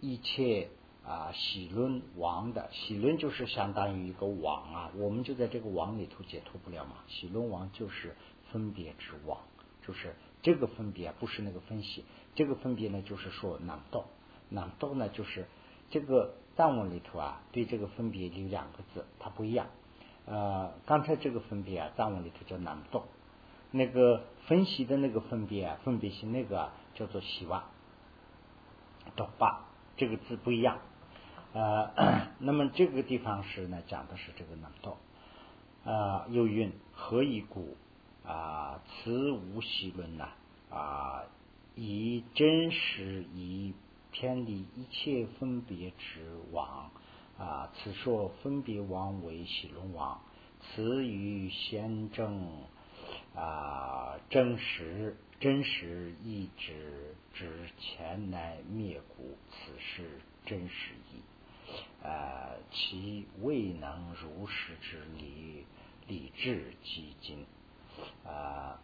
[0.00, 0.70] 一切
[1.06, 6.96] 啊喜论王的喜论就是相当于一个网啊，我们就在这个网里头解脱不了嘛。
[7.08, 8.16] 喜论王就是
[8.50, 9.38] 分别之网，
[9.86, 10.14] 就是。
[10.42, 12.04] 这个分别不是那个分析，
[12.36, 14.04] 这个分别呢，就是说难道
[14.48, 15.48] 难道呢，就是
[15.90, 19.66] 这个藏文里头啊，对这个分别有两个字，它不一样。
[20.24, 23.06] 呃，刚才这个分别啊，藏文里头叫难道，
[23.72, 27.64] 那个分析的那个分别啊，分别性那个叫做希望，
[29.16, 29.66] 懂吧？
[29.96, 30.78] 这个字不一样。
[31.56, 34.98] 呃， 那么这个地方是呢，讲的是这个难道。
[35.84, 37.78] 呃，又云何以故？
[38.26, 40.28] 啊，此无喜论呐！
[40.68, 41.24] 啊，
[41.74, 43.72] 以真实以
[44.12, 46.90] 偏离一切分别之王
[47.38, 50.20] 啊，此说分别王为喜论王，
[50.60, 52.50] 此与先正
[53.34, 61.22] 啊真实真实意志之前乃灭故，此是真实意
[62.02, 65.64] 啊，其未能如实之理
[66.06, 67.46] 理智基金。
[68.24, 68.78] 啊，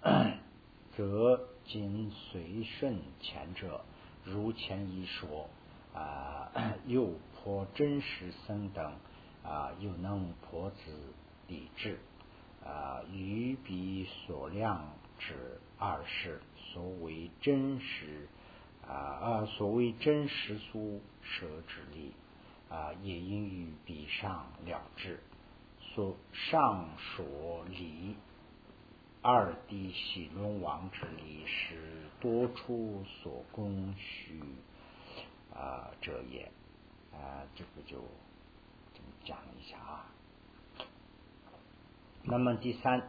[0.96, 3.84] 则今随顺前者，
[4.24, 5.50] 如前一说
[5.94, 6.50] 啊，
[6.86, 8.94] 又破真实僧等
[9.44, 10.76] 啊，又能破子
[11.46, 11.98] 理智
[12.64, 18.28] 啊，于彼所量之二世，所谓真实
[18.86, 22.12] 啊啊，所谓真实苏舍之力
[22.72, 25.20] 啊，也应于彼上了之，
[25.94, 28.16] 所上所理。
[29.24, 31.76] 二弟喜轮王之力是
[32.18, 34.40] 多出所供需
[35.54, 36.50] 啊者也
[37.12, 38.02] 啊，这个就
[39.24, 40.06] 讲一下啊。
[42.24, 43.08] 那么第三，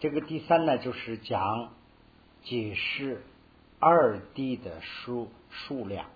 [0.00, 1.72] 这个第三呢，就是讲
[2.42, 3.22] 解释
[3.78, 6.10] 二弟的数数量，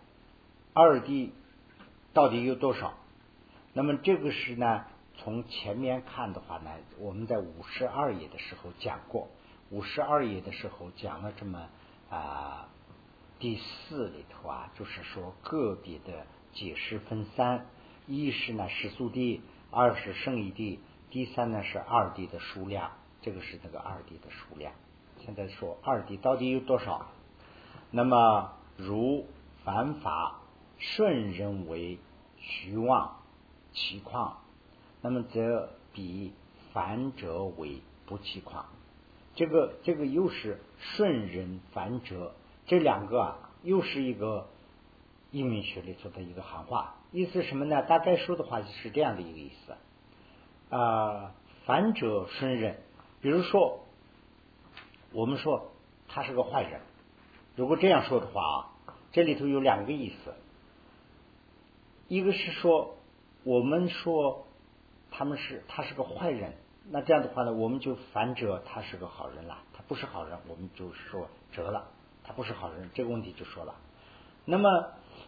[0.74, 1.32] 二弟
[2.12, 2.94] 到底有多少？
[3.72, 4.84] 那么这个是呢？
[5.16, 9.28] 从前面看的话呢，我们在五十二页的时候讲过，
[9.68, 11.68] 五十二页的时候讲了这么
[12.08, 12.68] 啊
[13.38, 17.66] 第四里头啊，就是说个别的解释分三，
[18.06, 24.72] 一是呢实速地，二是圣义地，第三呢是二地的数量，这个是那个二地的数量。
[25.18, 27.06] 现在说二地到底有多少？
[27.90, 29.26] 那么如
[29.64, 30.39] 凡法
[30.80, 31.98] 顺人为
[32.38, 33.20] 虚妄
[33.72, 34.38] 其况。
[35.02, 36.32] 那么则比
[36.72, 38.66] 反者为不其况，
[39.34, 42.34] 这个这个又是顺人反者，
[42.66, 44.48] 这两个啊又是一个
[45.30, 47.82] 英文学里头的一个行话，意思什么呢？
[47.82, 50.76] 大概说的话就是这样的一个意思。
[50.76, 52.82] 啊，反者顺人，
[53.20, 53.86] 比如说
[55.12, 55.72] 我们说
[56.08, 56.80] 他是个坏人，
[57.56, 60.34] 如果这样说的话啊，这里头有两个意思，
[62.10, 62.98] 一个是说
[63.44, 64.44] 我们说。
[65.12, 66.54] 他们是他是个坏人，
[66.88, 69.58] 那这样的话呢，我们就反折他是个好人了。
[69.72, 71.88] 他不是好人，我们就说折了，
[72.22, 73.74] 他不是好人，这个问题就说了。
[74.44, 74.70] 那么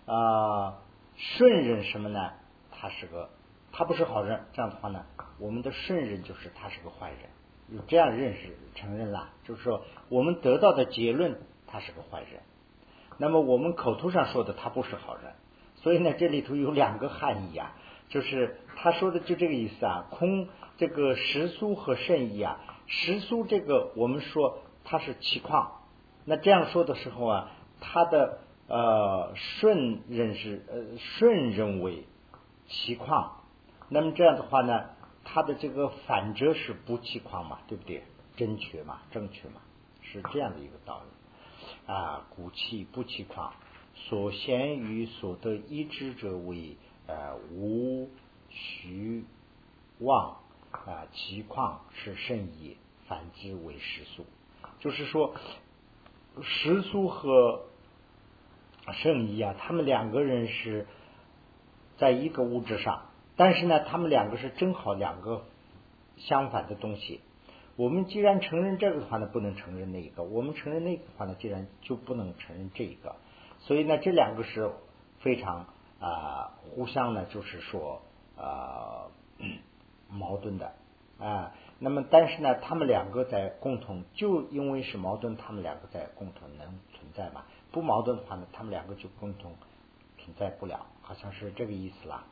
[0.06, 0.78] 啊，
[1.16, 2.34] 顺人什么呢？
[2.70, 3.28] 他是个
[3.72, 5.04] 他不是好人，这样的话呢，
[5.40, 7.18] 我们的顺人就是他是个坏人，
[7.68, 12.40] 有这样认识承认了，就是说我们得到的结论他是个坏人。
[13.18, 15.34] 那么我们口头上说的他不是好人，
[15.82, 17.74] 所以呢，这里头有两个含义啊。
[18.08, 25.80] 就是他说的就这个意思啊，空这个实苏和圣意啊，实苏这个我们说它是气况，
[26.26, 32.04] 那这样说的时候啊，他的呃顺认识呃顺认为
[32.68, 33.44] 气况，
[33.88, 34.90] 那么这样的话呢，
[35.24, 38.02] 它的这个反折是不气况嘛，对不对？
[38.36, 39.62] 正确嘛，正确嘛，
[40.02, 43.54] 是这样的一个道理啊，古气不气况，
[44.08, 46.76] 所贤于所得一知者为。
[47.04, 48.08] 呃，无
[48.48, 49.24] 虚
[49.98, 50.36] 妄
[50.70, 52.76] 啊，其况是甚矣，
[53.08, 54.24] 反之为实俗。
[54.78, 55.34] 就是说，
[56.40, 57.64] 实俗和
[58.92, 60.86] 圣一啊，他们两个人是
[61.98, 65.44] 在一个物质上，但是呢，他们两个是正好两个
[66.16, 67.20] 相反的东西。
[67.74, 73.16] 我们既然承认这个的话呢，不能承认那个；我们承认那个的话呢，既然就不能承认这个。
[73.62, 74.70] 所以呢，这两个是
[75.20, 75.66] 非常
[76.00, 78.02] 啊互相呢，就是说
[78.36, 79.08] 啊
[80.08, 80.72] 矛盾的
[81.18, 81.52] 啊。
[81.78, 87.44] 那么，但是呢，他们两个在共同，就因为是矛盾，他们两个在共同能存在嘛？
[87.72, 89.52] 不矛盾的话呢，他们两个就共同
[90.18, 92.24] 存在不了，好像是这个意思啦。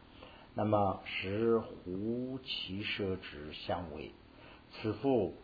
[0.54, 4.12] 那么，使胡其舍之相违。
[4.72, 5.34] 此复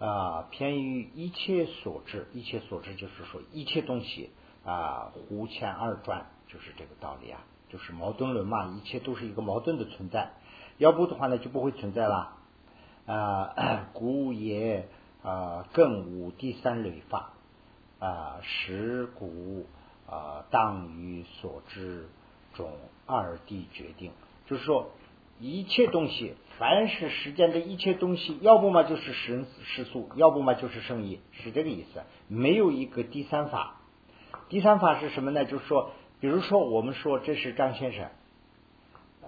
[0.00, 4.30] 啊，偏于一切所知，一切所知就是说一切东西
[4.64, 10.32] 啊，胡前二转，就是这个道理啊，就是矛盾论嘛，一切都是一个矛盾的存在，
[10.78, 12.36] 要不的话呢，就不会存在了
[13.06, 13.88] 啊。
[13.92, 14.88] 故也
[15.22, 17.32] 啊，更无第三类法
[17.98, 19.66] 啊，使故
[20.08, 22.08] 啊，当于所知
[22.54, 22.72] 种
[23.06, 24.12] 二谛决定，
[24.46, 24.90] 就是说。
[25.40, 32.04] 一切东西，凡是世间的一切东西，要不嘛就是神世俗，要不嘛就是圣意，是这个意思。
[32.28, 33.80] 没有一个第三法。
[34.48, 35.44] 第三法是什么呢？
[35.44, 35.90] 就是说，
[36.20, 38.08] 比如说我们说这是张先生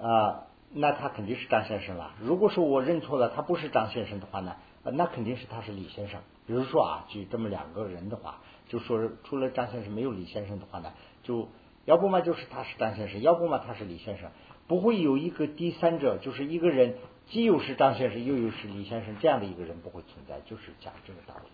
[0.00, 2.14] 啊，那他肯定是张先生了。
[2.20, 6.20] 如果说我认错了，他不是张先生的话呢，那肯定是他是李先生。
[6.46, 10.92] 比如说啊，就这么两个人的话，就说除了张先生没有李先生的话呢，
[11.22, 11.48] 就
[11.84, 14.30] 要不嘛就是他是张先生，要不嘛他是李先生。
[14.68, 16.96] 不会有一个第三者，就是一个人，
[17.26, 21.48] 既有是张先生，又有是李先生这样的一个人不会存在，就是讲这个道理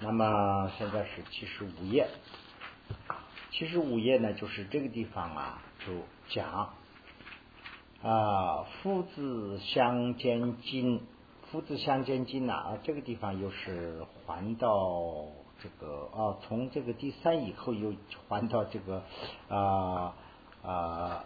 [0.00, 2.08] 那么现在是七十五页，
[3.50, 5.92] 七十五页呢，就是这个地方啊，就
[6.28, 6.74] 讲
[8.02, 11.00] 啊，父子相间近，
[11.50, 15.26] 父子相间近呐啊，这个地方又是还到
[15.62, 17.94] 这个啊，从这个第三以后又
[18.28, 19.02] 还到这个
[19.48, 20.14] 啊。
[20.62, 21.24] 啊，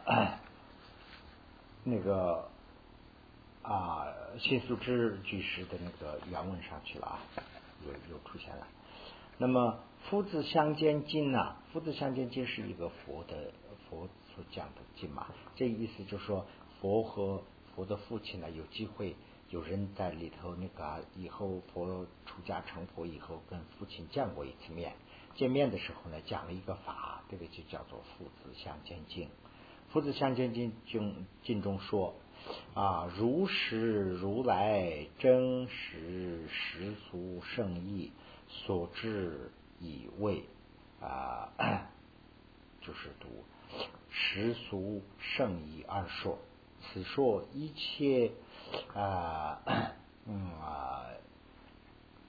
[1.84, 2.50] 那个
[3.62, 4.04] 啊，
[4.38, 7.18] 谢素之居士的那个原文上去了啊，
[7.86, 8.66] 又又出现了。
[9.38, 9.78] 那么
[10.08, 13.52] 父子相见经呐，父子相见经是一个佛的
[13.88, 16.46] 佛所讲的经嘛，这意思就是说
[16.80, 17.42] 佛和
[17.74, 19.16] 佛的父亲呢有机会
[19.48, 24.94] 有人在里头那个以后佛出家成佛以后跟父亲见过一次面。
[25.34, 29.28] 见面的时候呢，讲了一个法，这个就叫做父子相见经。
[29.88, 32.14] 父子相见经经经中说
[32.74, 38.12] 啊，如实如来真实实俗圣意
[38.48, 40.44] 所至以为
[41.00, 41.48] 啊，
[42.80, 43.28] 就是读
[44.08, 46.38] 实俗圣意二说。
[46.82, 48.32] 此说一切
[48.94, 49.60] 啊，
[50.26, 51.06] 嗯啊，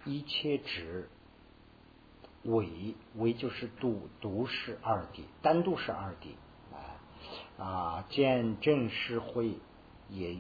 [0.06, 1.10] 一切指。
[2.44, 6.34] 唯唯就是独独是二谛，单独是二谛
[6.74, 8.06] 啊啊！
[8.10, 9.60] 见正是会
[10.12, 10.36] 也，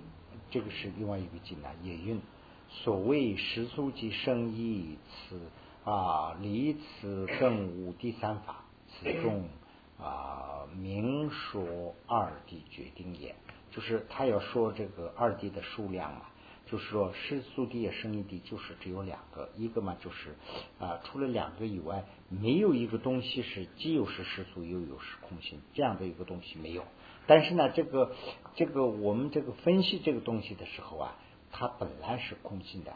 [0.49, 2.21] 这个是另外一个经啊，也运。
[2.69, 5.39] 所谓实俗即生意，此
[5.83, 9.47] 啊离此更无第三法，此中
[9.99, 13.35] 啊明说二谛决定也，
[13.71, 16.21] 就是他要说这个二谛的数量嘛。
[16.67, 20.35] 就是说，世俗地也生一地，就是只有两个，一个嘛就是
[20.79, 26.85] 啊，除了两个以外，没有一个东西是既有是世俗又有是空性这样的一个东西没有。
[27.27, 28.11] 但是呢，这个
[28.55, 31.15] 这个我们这个分析这个东西的时候啊，
[31.51, 32.91] 它本来是空性的。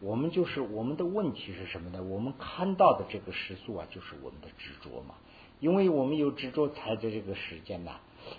[0.00, 2.02] 我们就是我们的问题是什么呢？
[2.02, 5.14] 我们看到的这个世俗啊，就是我们的执着嘛。
[5.60, 7.92] 因为我们有执着，才在这个时间呢。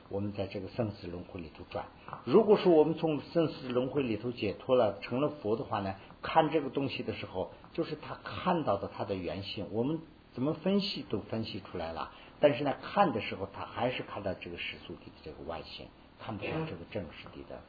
[0.09, 1.85] 我们在这个生死轮回里头转。
[2.23, 9.67] 如果说我们从生死轮回里头解脱了，成了佛的话呢，看这个东西的时候，就是他看到的它的原性。
[9.71, 9.99] 我们
[10.31, 15.87] 怎么分析都分析出来了，但是呢，看的时候他还是看到这个世俗体的这个外形，
[16.19, 17.59] 看不到这个正实体的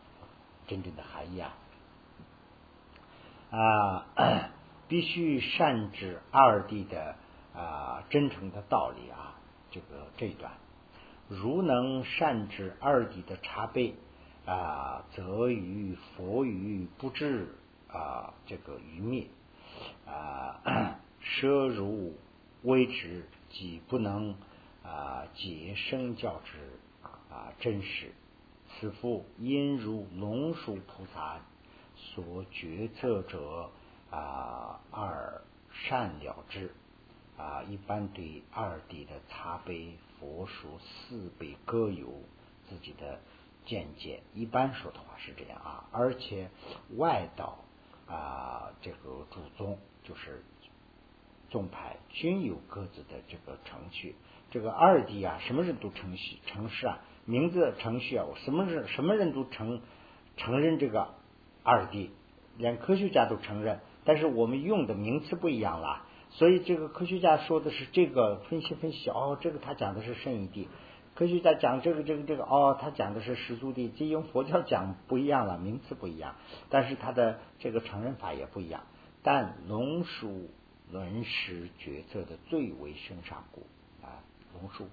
[0.66, 1.54] 真正的含义啊。
[3.50, 4.06] 啊，
[4.88, 7.16] 必须善知二谛的
[7.54, 9.34] 啊真诚的道理啊，
[9.70, 10.52] 这个这一段。
[11.28, 13.94] 如能善知二谛的茶杯
[14.46, 17.54] 啊，则于佛于不至
[17.88, 19.26] 啊这个愚灭
[20.06, 20.60] 啊，
[21.22, 22.16] 奢如
[22.62, 24.36] 微之，即不能
[24.82, 26.58] 啊解生教之
[27.02, 28.12] 啊真实。
[28.68, 31.40] 此复因如龙树菩萨
[31.96, 33.70] 所决策者
[34.10, 36.72] 啊，二善了之
[37.36, 39.96] 啊，一般对二弟的茶杯。
[40.20, 42.12] 佛书四辈各有
[42.68, 43.20] 自己的
[43.64, 46.50] 见解，一般说的话是这样啊，而且
[46.98, 47.56] 外道
[48.06, 50.44] 啊，这个祖宗就是
[51.48, 54.14] 宗派均有各自的这个程序。
[54.50, 59.80] 这个二谛啊，什么人都程序程式啊，名字程序啊，我什么人什么人都承
[60.36, 61.14] 承认这个
[61.62, 62.10] 二谛，
[62.56, 63.80] 连科学家都承认。
[64.04, 70.68] 但是我们用的名词不一样了，所以这个科学家说的是这个分析分析哦，这个他讲的是圣义地。
[71.14, 76.36] 科学家讲这个这个这个哦，他讲的是实足地，这用佛教讲不一样了，名词不一样，
[76.70, 78.82] 但是他的这个承认法也不一样。
[79.22, 80.48] 但龙树
[80.90, 83.66] 论师决策的最为深上故，
[84.54, 84.86] 龙树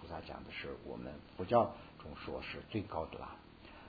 [0.00, 3.36] 菩萨讲的是我们佛教中说是最高的啦。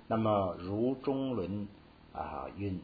[0.07, 1.67] 那么如中论
[2.13, 2.79] 啊云，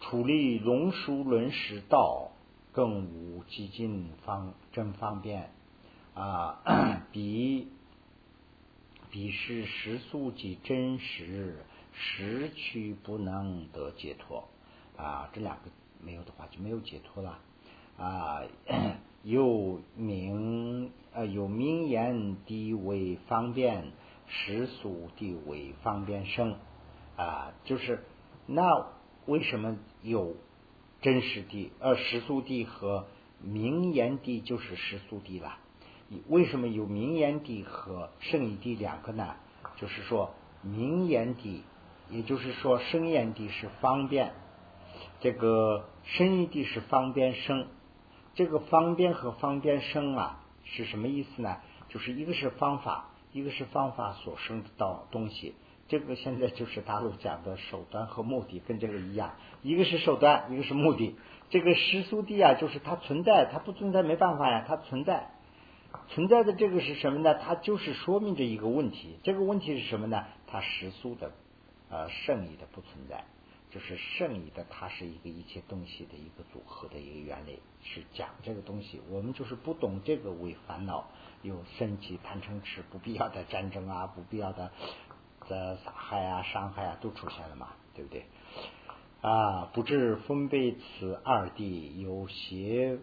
[0.00, 2.30] 处理龙树论时道，
[2.72, 5.50] 更无激进方真方便。
[6.14, 6.62] 啊，
[7.12, 7.68] 彼
[9.10, 14.48] 彼是实素即真实，实取不能得解脱
[14.96, 15.30] 啊！
[15.32, 15.70] 这两个
[16.02, 17.38] 没有的话就没有解脱了
[17.98, 18.42] 啊！
[19.24, 23.92] 有名呃有名言地为方便，
[24.28, 26.56] 实俗地为方便生
[27.16, 27.52] 啊！
[27.64, 28.04] 就是
[28.46, 28.86] 那
[29.26, 30.36] 为什么有
[31.02, 33.06] 真实地呃实俗地和
[33.42, 35.58] 名言地就是实俗地了？
[36.28, 39.34] 为什么有名言地和圣义地两个呢？
[39.76, 40.32] 就是说，
[40.62, 41.64] 名言地，
[42.08, 44.32] 也就是说，声言地是方便，
[45.20, 47.66] 这个声义地是方便生。
[48.38, 51.56] 这个方便和方便生啊，是什么意思呢？
[51.88, 55.56] 就是一个是方法，一个是方法所生的到东西。
[55.88, 61.16] 这个现在就是大陆讲的手段和目的，跟这个一样，一个是手段，一个是目的。
[61.50, 65.32] 这个实俗地啊，就是它存在，它不存在没办法呀，它存在。
[66.06, 67.34] 存在的这个是什么呢？
[67.34, 69.18] 它就是说明着一个问题。
[69.24, 70.26] 这个问题是什么呢？
[70.46, 71.32] 它实素的
[71.90, 73.24] 呃圣意的不存在，
[73.78, 79.00] 就是圣意的，它是一个一切东西的一个组合的一个原理，是讲这个东西。
[79.08, 81.08] 我们就是不懂这个为烦恼，
[81.42, 84.72] 有生气、贪嗔痴，不必要的战争啊，不必要的
[85.48, 88.26] 的杀害啊、伤害啊，都出现了嘛，对不对？
[89.20, 92.98] 啊，不知分别此二谛，有邪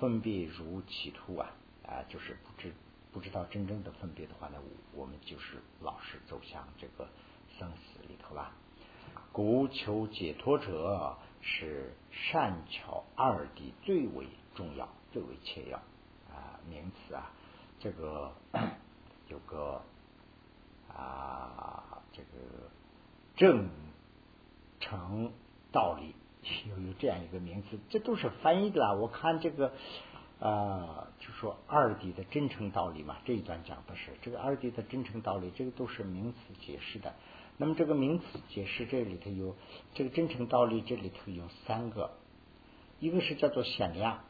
[0.00, 1.52] 分别如歧途啊。
[1.86, 2.72] 啊，就是不知
[3.12, 4.56] 不知道真正的分别的话呢，
[4.94, 7.06] 我们就是老是走向这个。
[9.34, 15.78] 故求解脱者，是善巧二谛最为重要、最为切要
[16.32, 16.60] 啊。
[16.70, 17.32] 名词啊，
[17.80, 18.30] 这个
[19.26, 19.82] 有个
[20.88, 22.70] 啊，这个
[23.34, 23.68] 正
[24.78, 25.32] 成
[25.72, 26.14] 道理，
[26.70, 28.92] 有有这样一个名词，这都是翻译的啦。
[28.92, 29.72] 我看这个。
[30.40, 37.14] 啊，就说二谛的真诚道理嘛，这一段讲的是这个二谛的真诚道理，这个都是名词解释的。
[37.56, 39.56] 那么这个名词解释这里头有
[39.94, 42.10] 这个真诚道理，这里头有三个，
[42.98, 44.24] 一个是叫做显量，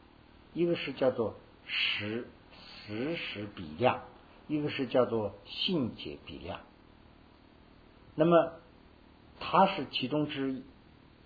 [0.53, 2.27] 一个是叫做实
[2.85, 4.03] 实时比量，
[4.47, 6.59] 一个是叫做信解比量。
[8.13, 8.53] 那么
[9.39, 10.63] 它是其中之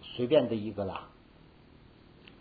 [0.01, 1.09] 随便的一个啦，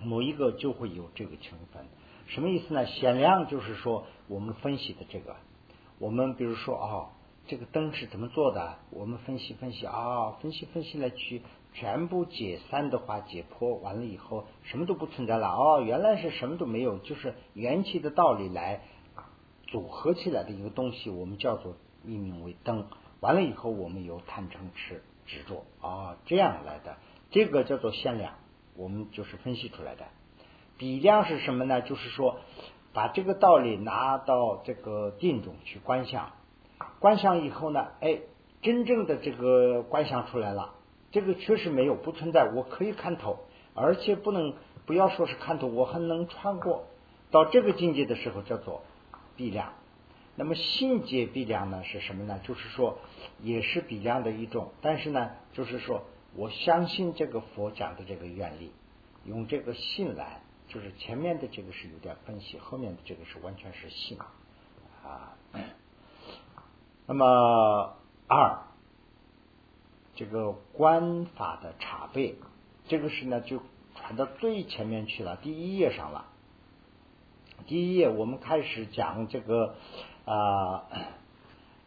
[0.00, 1.84] 某一个就会有这个成分。
[2.28, 2.86] 什么意思呢？
[2.86, 5.36] 显量就是说，我们分析的这个，
[5.98, 7.10] 我们比如说啊，
[7.48, 8.76] 这个灯是怎么做的？
[8.90, 11.40] 我们分析分析啊，分析分析来去
[11.72, 18.82] 全部解散的话，解剖完了以后，什么都不存在了哦，原来是什么都没有，就是元气的道理来
[19.66, 22.86] 组合起来的一个东西，我们叫做命名为灯。
[23.20, 26.98] 完了以后，我们由贪嗔痴执着啊，这样来的，
[27.30, 28.34] 这个叫做限量，
[28.76, 30.04] 我们就是分析出来的。
[30.76, 31.80] 比量是什么呢？
[31.80, 32.40] 就是说，
[32.92, 36.32] 把这个道理拿到这个定中去观想，
[37.00, 38.20] 观想以后呢，哎，
[38.62, 40.74] 真正的这个观想出来了，
[41.10, 43.40] 这个确实没有不存在，我可以看透，
[43.74, 44.54] 而且不能
[44.86, 46.86] 不要说是看透，我还能穿过
[47.30, 48.82] 到这个境界的时候叫做
[49.36, 49.72] 比量。
[50.34, 52.40] 那么信解比量呢是什么呢？
[52.44, 52.98] 就是说
[53.42, 58.72] 也是比量的一种，但是呢，就是说我相信这个佛讲的这个愿力，
[59.24, 60.42] 用这个信来。
[60.68, 64.18] 就是前面的这个是有点分析，后面的这个是完全是信
[65.02, 65.32] 啊。
[67.08, 67.96] 那么
[68.28, 68.58] 二，
[70.14, 72.36] 这个观法的查备，
[72.86, 73.62] 这个是呢就
[73.96, 76.26] 传到最前面去了，第一页上了。
[77.66, 79.74] 第一页我们开始讲这个
[80.26, 80.84] 啊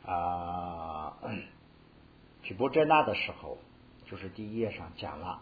[0.07, 1.13] 啊
[2.41, 3.59] 毗波遮那的时候，
[4.07, 5.39] 就是第一页上讲了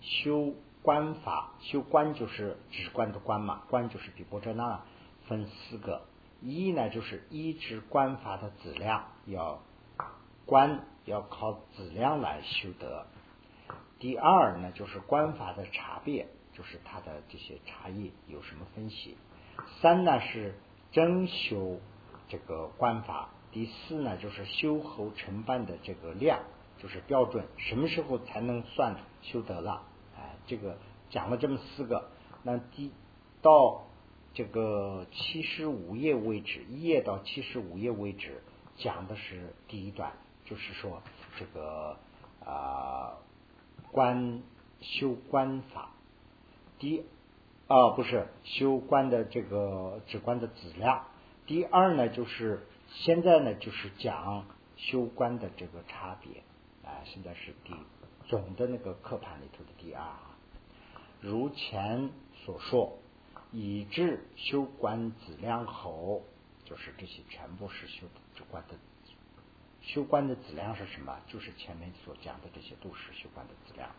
[0.00, 0.54] 修。
[0.82, 4.80] 观法修观就是直观的观嘛，观就是比波遮那
[5.28, 6.00] 分四个，
[6.40, 9.62] 一呢就是一直观法的质量，要
[10.46, 13.06] 观要靠质量来修得。
[13.98, 19.16] 第二呢就是观法的差别，就是它的这些差异有什么分析。
[19.82, 20.54] 三呢是
[20.90, 21.78] 征修
[22.28, 26.40] 这个观法，第四呢就是修后承办的这个量，
[26.78, 29.82] 就是标准，什么时候才能算修得了？
[30.16, 30.78] 哎，这个
[31.10, 32.08] 讲了这么四个，
[32.42, 32.92] 那第
[33.42, 33.82] 到
[34.34, 38.42] 这个七十五页为止，一页到七十五页为止，
[38.76, 40.12] 讲的是第一段，
[40.44, 41.02] 就是说
[41.38, 41.96] 这个
[42.44, 43.18] 啊
[43.92, 44.42] 观
[44.80, 45.90] 修观法，
[46.78, 47.04] 第。
[47.72, 51.06] 啊，不是修观的这个直观的质量。
[51.46, 54.44] 第二呢，就是现在呢，就是讲
[54.76, 56.42] 修观的这个差别
[56.82, 56.98] 啊。
[57.04, 57.72] 现在是第
[58.26, 60.04] 总的那个课盘里头的第二。
[61.20, 62.10] 如前
[62.44, 62.98] 所说，
[63.52, 66.22] 以至修观质量后，
[66.64, 68.74] 就是这些全部是修直观的。
[69.82, 71.18] 修观的质量是什么？
[71.26, 73.90] 就是前面所讲的这些都是修观的质量。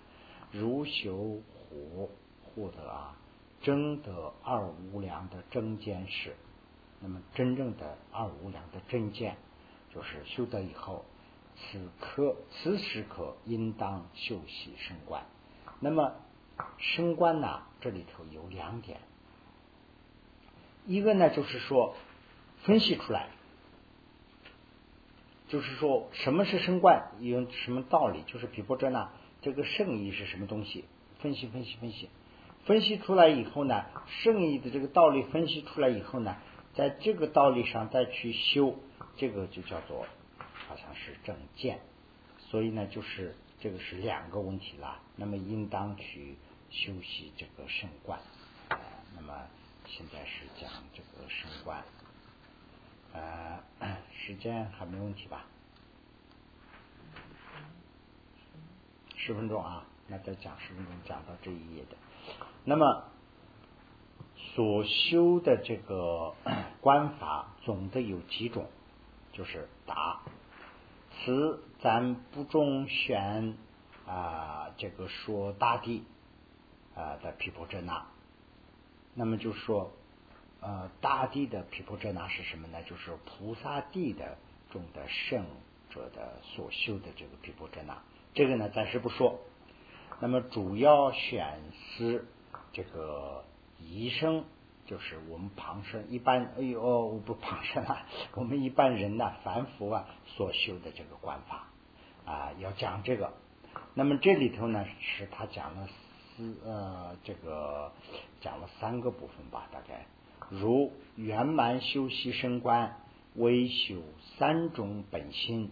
[0.51, 2.09] 如修火
[2.43, 3.17] 获得啊。
[3.63, 6.35] 真得二无量的真见是，
[6.99, 9.37] 那么真正的二无量的真见，
[9.93, 11.05] 就是修得以后，
[11.55, 15.23] 此刻此时刻应当修习升观。
[15.79, 16.15] 那么
[16.79, 18.99] 升观呢，这里头有两点，
[20.85, 21.95] 一个呢就是说
[22.63, 23.29] 分析出来，
[25.47, 29.09] 就是说什么是升观，有什么道理，就是比如说呢，
[29.41, 30.85] 这个圣意是什么东西，
[31.19, 32.09] 分析分析分析。
[32.63, 36.37] 分析出来以后呢，圣意的这个道理分析出来以后呢，
[36.75, 38.75] 在这个道理上再去修，
[39.17, 40.05] 这个就叫做
[40.67, 41.79] 好像是正见。
[42.37, 44.99] 所以呢，就是这个是两个问题了。
[45.15, 46.35] 那么应当去
[46.69, 48.19] 修习这个圣观。
[49.15, 49.47] 那么
[49.93, 51.83] 现在是讲这个升官。
[53.11, 53.59] 呃，
[54.13, 55.45] 时间还没问题吧？
[59.17, 61.97] 十分钟啊，那再讲十分钟，讲到这一页的。
[62.63, 63.03] 那么
[64.55, 66.35] 所修的这个
[66.79, 68.69] 观法总的有几种？
[69.33, 70.21] 就是答，
[71.11, 73.57] 此咱不中选
[74.07, 76.05] 啊，这个说大地
[76.95, 78.05] 啊的皮婆遮那。
[79.13, 79.91] 那么就说
[80.61, 82.81] 呃大地的毗婆遮那是什么呢？
[82.83, 84.37] 就是菩萨地的
[84.71, 85.45] 中的圣
[85.89, 88.01] 者的所修的这个毗婆遮那。
[88.33, 89.39] 这个呢暂时不说。
[90.19, 91.59] 那么主要选
[91.97, 92.25] 是。
[92.73, 93.43] 这个
[93.79, 94.45] 医生
[94.85, 101.67] 就是我们旁生一般，哎呦，我不旁生啊， 我们一般人呢，凡夫啊所修的这个观法
[102.25, 103.33] 啊，要讲这个。
[103.93, 105.89] 那么这里头呢，是他讲了
[106.65, 107.91] 呃，这个
[108.39, 110.05] 讲了三个部分吧，大概
[110.49, 112.97] 如圆满修习升观，
[113.35, 114.01] 微修
[114.37, 115.71] 三种本心，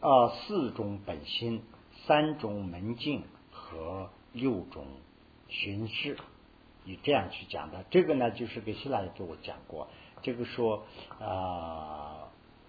[0.00, 1.62] 呃，四种本心，
[2.06, 4.86] 三种门径和六种。
[5.54, 6.16] 巡视，
[6.86, 9.86] 以这样去讲的，这个呢，就是给希腊给我讲过。
[10.22, 10.82] 这个说
[11.20, 12.20] 啊，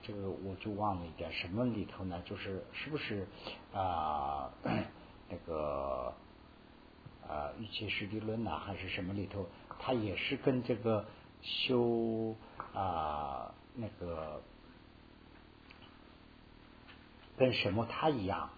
[0.01, 2.21] 这个我就忘了一点，什么里头呢？
[2.25, 3.25] 就是是不是
[3.73, 4.51] 啊
[5.31, 6.13] 那个
[7.27, 9.47] 啊《玉器实地论》呐，还是什么里头？
[9.79, 11.05] 它也是跟这个
[11.41, 12.35] 修
[12.73, 14.41] 啊那个
[17.37, 18.49] 跟什么它一样。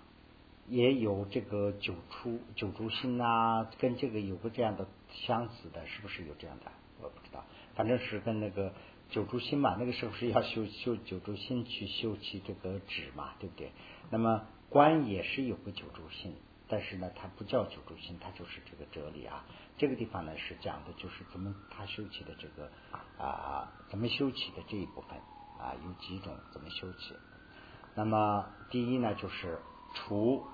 [0.68, 6.72] 也有这个九出九出心啊，跟这个有个这样的相似的，是不是有这样的？
[7.00, 7.46] 我不知道，
[7.76, 8.74] 反正是跟那个
[9.12, 13.72] 九出心嘛，那个时候是要修 修九出心去修其这个指嘛，对不对？
[14.10, 16.34] 那么观也是有个九出心，
[16.68, 19.46] 但是呢，它不叫九出心，它就是这个哲理啊。
[19.78, 22.70] 这个地方呢是讲的就是怎么他修起的这个
[23.18, 25.18] 啊，怎么修起的这一部分
[25.60, 27.14] 啊，有几种怎么修起？
[27.94, 29.60] 那么第一呢就是
[29.94, 30.46] 除。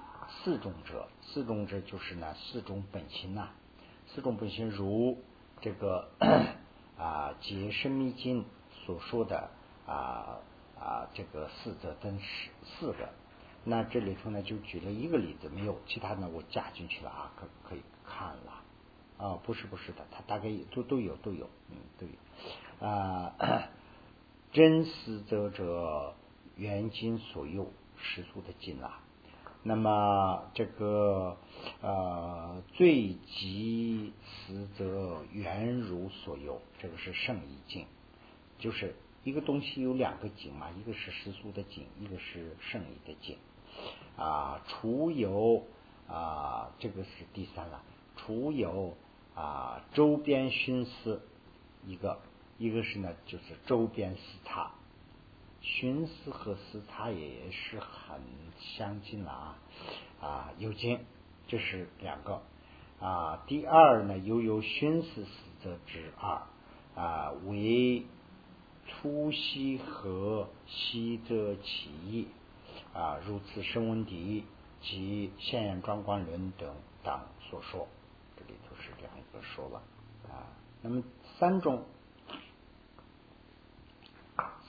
[0.44, 3.50] 四种者，四种者就是呢四种本心呐，
[4.08, 5.22] 四种本心如
[5.60, 6.10] 这个
[6.98, 8.44] 啊《解深密经》
[8.86, 9.50] 所说的
[9.86, 10.40] 啊
[10.80, 13.10] 啊这个四则分四四个，
[13.64, 18.64] 那这里头呢就举了一个例子，没有其他的我加进去了啊，可可以看了
[19.18, 23.70] 啊，不是不是的，它大概都都有都有，嗯都有啊
[24.52, 26.16] 真实则者
[26.56, 29.04] 缘经所有实俗的经啊。
[29.64, 31.38] 那么这个
[31.82, 37.86] 呃最极实则缘如所有，这个是圣意境，
[38.58, 43.38] 就是一个东西有两个景嘛，一个是世俗的景，一个是圣意的境
[44.18, 44.62] 啊。
[44.68, 45.64] 除有
[46.08, 47.82] 啊，这个是第三了，
[48.18, 48.96] 除有
[49.36, 51.22] 啊周边熏思
[51.86, 52.20] 一个，
[52.58, 54.72] 一个是呢就是周边思他。
[55.64, 58.20] 寻思和思它也是很
[58.58, 59.60] 相近了啊
[60.20, 61.00] 啊有经，
[61.48, 62.42] 这是两个
[63.00, 65.30] 啊，第二呢，又有熏死死
[65.64, 66.42] 则之二
[66.96, 68.04] 啊，为
[68.88, 72.28] 粗细和细则其意
[72.94, 74.46] 啊，如此声闻敌
[74.82, 77.20] 及现眼庄观论等等
[77.50, 77.88] 所说，
[78.38, 79.82] 这里头是这样一个说了
[80.30, 80.48] 啊。
[80.82, 81.04] 那么
[81.40, 81.86] 三种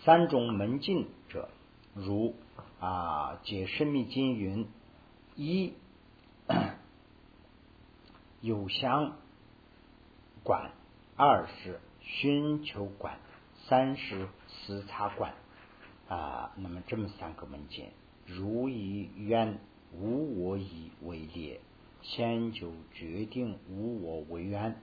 [0.05, 1.49] 三种门禁者，
[1.95, 2.35] 如
[2.81, 4.69] 啊解深密经云
[5.37, 5.75] 一。
[8.41, 9.13] 有相
[10.43, 10.73] 管，
[11.17, 13.21] 二是寻求管，
[13.69, 15.35] 三是思察管
[16.09, 16.51] 啊。
[16.57, 17.93] 那么这么三个门禁，
[18.27, 19.59] 如以愿
[19.93, 21.61] 无我以为列，
[22.03, 24.81] 先就决定无我为愿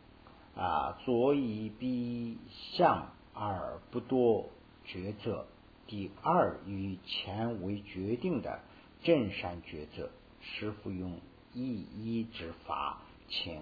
[0.56, 0.98] 啊。
[1.06, 2.38] 左以必
[2.76, 4.50] 相而不多
[4.86, 5.46] 抉择，
[5.88, 8.60] 第二与前为决定的
[9.02, 10.10] 正善抉择，
[10.42, 11.20] 师傅用
[11.54, 13.02] 一一之法？
[13.32, 13.62] 请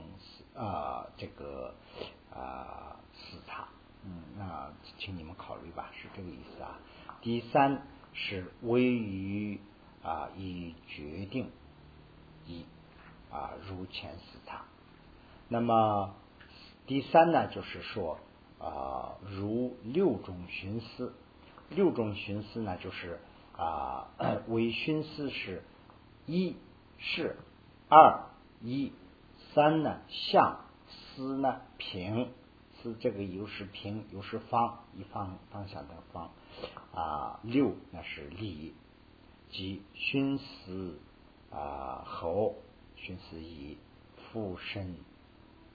[0.56, 1.74] 啊，这个
[2.34, 3.68] 啊，视察，
[4.06, 6.80] 嗯，那请你们考虑吧，是这个意思啊。
[7.22, 7.86] 第三
[8.20, 9.60] 是位于
[10.04, 11.52] 啊，以决定
[12.48, 12.66] 以
[13.32, 14.66] 啊，如前视察。
[15.48, 16.16] 那么
[16.88, 18.18] 第三呢，就是说
[18.60, 21.14] 啊，如六种寻思，
[21.70, 23.20] 六种寻思呢，就是
[23.56, 24.08] 啊，
[24.50, 25.62] 为寻思是
[26.26, 26.56] 一
[26.98, 27.38] 是
[27.88, 28.26] 二
[28.62, 28.92] 一。
[29.54, 32.30] 三呢，相思呢，平
[32.76, 36.30] 思这个又是平又是方，一方方向的方
[36.94, 37.40] 啊。
[37.44, 38.74] 六那是利，
[39.50, 41.00] 即熏死
[41.52, 42.56] 啊后
[42.96, 43.78] 熏死以
[44.18, 44.96] 复生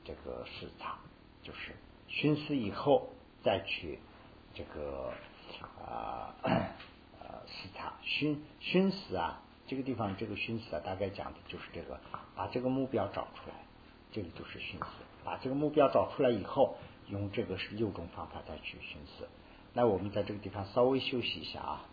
[0.04, 0.98] 这个视察，
[1.42, 1.72] 就是
[2.08, 3.08] 熏死以后
[3.42, 3.98] 再去
[4.54, 5.12] 这个
[5.84, 12.00] 啊呃视察熏熏死啊，这个地方这个熏死啊，大概讲的就是这个，
[12.34, 13.54] 把这个目标找出来。
[14.14, 14.86] 这个就是熏死，
[15.24, 16.76] 把这个目标找出来以后，
[17.08, 19.26] 用这个是六种方法再去熏死。
[19.74, 21.84] 那我们在这个地方稍微休息一下啊。